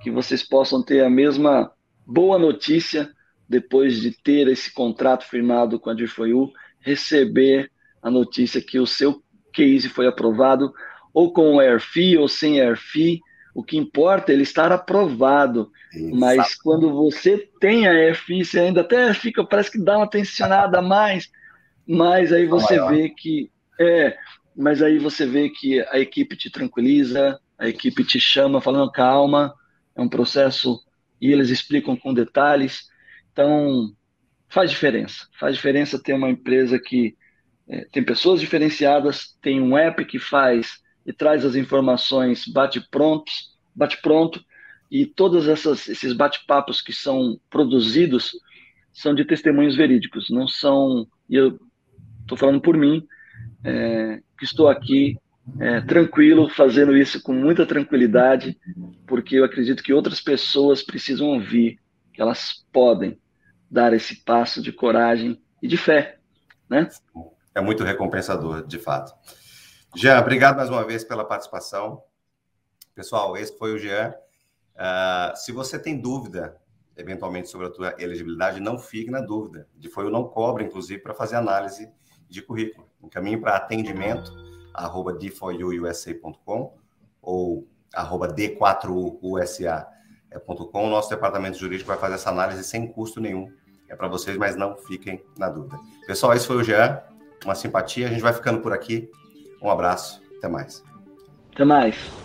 que 0.02 0.10
vocês 0.10 0.42
possam 0.42 0.82
ter 0.82 1.04
a 1.04 1.10
mesma 1.10 1.70
boa 2.06 2.38
notícia 2.38 3.10
depois 3.48 4.00
de 4.00 4.10
ter 4.10 4.48
esse 4.48 4.72
contrato 4.72 5.24
firmado 5.24 5.78
com 5.78 5.90
a 5.90 5.94
DFOU, 5.94 6.52
receber 6.80 7.70
a 8.02 8.10
notícia 8.10 8.60
que 8.60 8.78
o 8.78 8.86
seu 8.86 9.22
case 9.52 9.88
foi 9.88 10.06
aprovado, 10.06 10.72
ou 11.12 11.32
com 11.32 11.60
AirFee 11.60 12.16
ou 12.16 12.26
sem 12.26 12.60
AirFee, 12.60 13.20
o 13.54 13.62
que 13.62 13.76
importa 13.76 14.32
é 14.32 14.34
ele 14.34 14.42
estar 14.42 14.72
aprovado. 14.72 15.70
Exato. 15.94 16.16
Mas 16.16 16.54
quando 16.54 16.90
você 16.90 17.48
tem 17.60 17.86
a 17.86 17.92
AirFee, 17.92 18.44
você 18.44 18.60
ainda 18.60 18.80
até 18.80 19.12
fica, 19.12 19.44
parece 19.44 19.70
que 19.70 19.78
dá 19.78 19.98
uma 19.98 20.08
tensionada 20.08 20.78
a 20.78 20.82
mais, 20.82 21.30
mas 21.86 22.32
aí 22.32 22.46
você 22.46 22.80
vê 22.86 23.08
que 23.10 23.50
é, 23.80 24.16
mas 24.56 24.82
aí 24.82 24.98
você 24.98 25.26
vê 25.26 25.48
que 25.48 25.80
a 25.88 25.98
equipe 25.98 26.36
te 26.36 26.50
tranquiliza, 26.50 27.40
a 27.58 27.68
equipe 27.68 28.04
te 28.04 28.20
chama 28.20 28.60
falando 28.60 28.90
calma, 28.90 29.54
é 29.96 30.00
um 30.00 30.08
processo 30.08 30.80
e 31.20 31.32
eles 31.32 31.50
explicam 31.50 31.96
com 31.96 32.12
detalhes. 32.12 32.88
Então 33.32 33.92
faz 34.48 34.70
diferença, 34.70 35.26
faz 35.38 35.56
diferença 35.56 36.02
ter 36.02 36.12
uma 36.12 36.30
empresa 36.30 36.78
que 36.78 37.16
é, 37.68 37.86
tem 37.92 38.04
pessoas 38.04 38.40
diferenciadas, 38.40 39.36
tem 39.40 39.60
um 39.60 39.76
app 39.76 40.04
que 40.04 40.18
faz 40.18 40.82
e 41.06 41.12
traz 41.12 41.44
as 41.44 41.54
informações 41.54 42.46
bate 42.46 42.80
prontos, 42.90 43.56
bate 43.74 44.00
pronto 44.02 44.44
e 44.90 45.06
todos 45.06 45.48
essas, 45.48 45.88
esses 45.88 46.12
bate-papos 46.12 46.82
que 46.82 46.92
são 46.92 47.40
produzidos 47.48 48.32
são 48.92 49.14
de 49.14 49.24
testemunhos 49.24 49.74
verídicos, 49.74 50.28
não 50.28 50.46
são 50.46 51.06
e 51.30 51.36
eu 51.36 51.58
estou 52.22 52.38
falando 52.38 52.60
por 52.60 52.76
mim, 52.76 53.06
é, 53.64 54.20
que 54.38 54.44
estou 54.44 54.68
aqui 54.68 55.18
é, 55.58 55.80
tranquilo, 55.82 56.48
fazendo 56.48 56.96
isso 56.96 57.22
com 57.22 57.32
muita 57.32 57.66
tranquilidade, 57.66 58.58
porque 59.06 59.36
eu 59.36 59.44
acredito 59.44 59.82
que 59.82 59.92
outras 59.92 60.20
pessoas 60.20 60.82
precisam 60.82 61.28
ouvir 61.28 61.78
que 62.12 62.22
elas 62.22 62.64
podem 62.72 63.18
dar 63.70 63.92
esse 63.92 64.22
passo 64.24 64.62
de 64.62 64.72
coragem 64.72 65.40
e 65.62 65.66
de 65.66 65.76
fé, 65.76 66.18
né? 66.68 66.88
É 67.54 67.60
muito 67.60 67.84
recompensador, 67.84 68.66
de 68.66 68.78
fato. 68.78 69.12
Jean, 69.94 70.18
obrigado 70.18 70.56
mais 70.56 70.70
uma 70.70 70.84
vez 70.84 71.04
pela 71.04 71.24
participação. 71.24 72.02
Pessoal, 72.94 73.36
esse 73.36 73.56
foi 73.58 73.72
o 73.72 73.78
Jean. 73.78 74.14
Uh, 74.74 75.36
se 75.36 75.52
você 75.52 75.78
tem 75.78 76.00
dúvida 76.00 76.56
eventualmente 76.96 77.48
sobre 77.48 77.66
a 77.66 77.70
tua 77.70 77.94
elegibilidade, 77.98 78.60
não 78.60 78.78
fique 78.78 79.10
na 79.10 79.20
dúvida. 79.20 79.66
De 79.76 79.88
foi 79.88 80.06
o 80.06 80.10
não 80.10 80.24
cobra, 80.24 80.62
inclusive, 80.62 81.02
para 81.02 81.14
fazer 81.14 81.36
análise 81.36 81.90
de 82.32 82.42
currículo. 82.42 82.86
Encaminhe 83.02 83.36
para 83.36 83.56
atendimento 83.56 84.32
arroba 84.74 85.12
d4uusa.com 85.12 86.74
ou 87.20 87.68
arroba 87.94 88.28
d4usa.com. 88.28 90.88
Nosso 90.88 91.10
departamento 91.10 91.58
jurídico 91.58 91.88
vai 91.88 91.98
fazer 91.98 92.14
essa 92.14 92.30
análise 92.30 92.64
sem 92.64 92.90
custo 92.90 93.20
nenhum. 93.20 93.52
É 93.88 93.94
para 93.94 94.08
vocês, 94.08 94.38
mas 94.38 94.56
não 94.56 94.76
fiquem 94.76 95.22
na 95.38 95.50
dúvida. 95.50 95.78
Pessoal, 96.06 96.34
esse 96.34 96.46
foi 96.46 96.56
o 96.56 96.64
Jean. 96.64 97.02
Uma 97.44 97.54
simpatia. 97.54 98.06
A 98.06 98.10
gente 98.10 98.22
vai 98.22 98.32
ficando 98.32 98.60
por 98.60 98.72
aqui. 98.72 99.10
Um 99.60 99.70
abraço. 99.70 100.22
Até 100.38 100.48
mais. 100.48 100.82
Até 101.52 101.64
mais. 101.64 102.21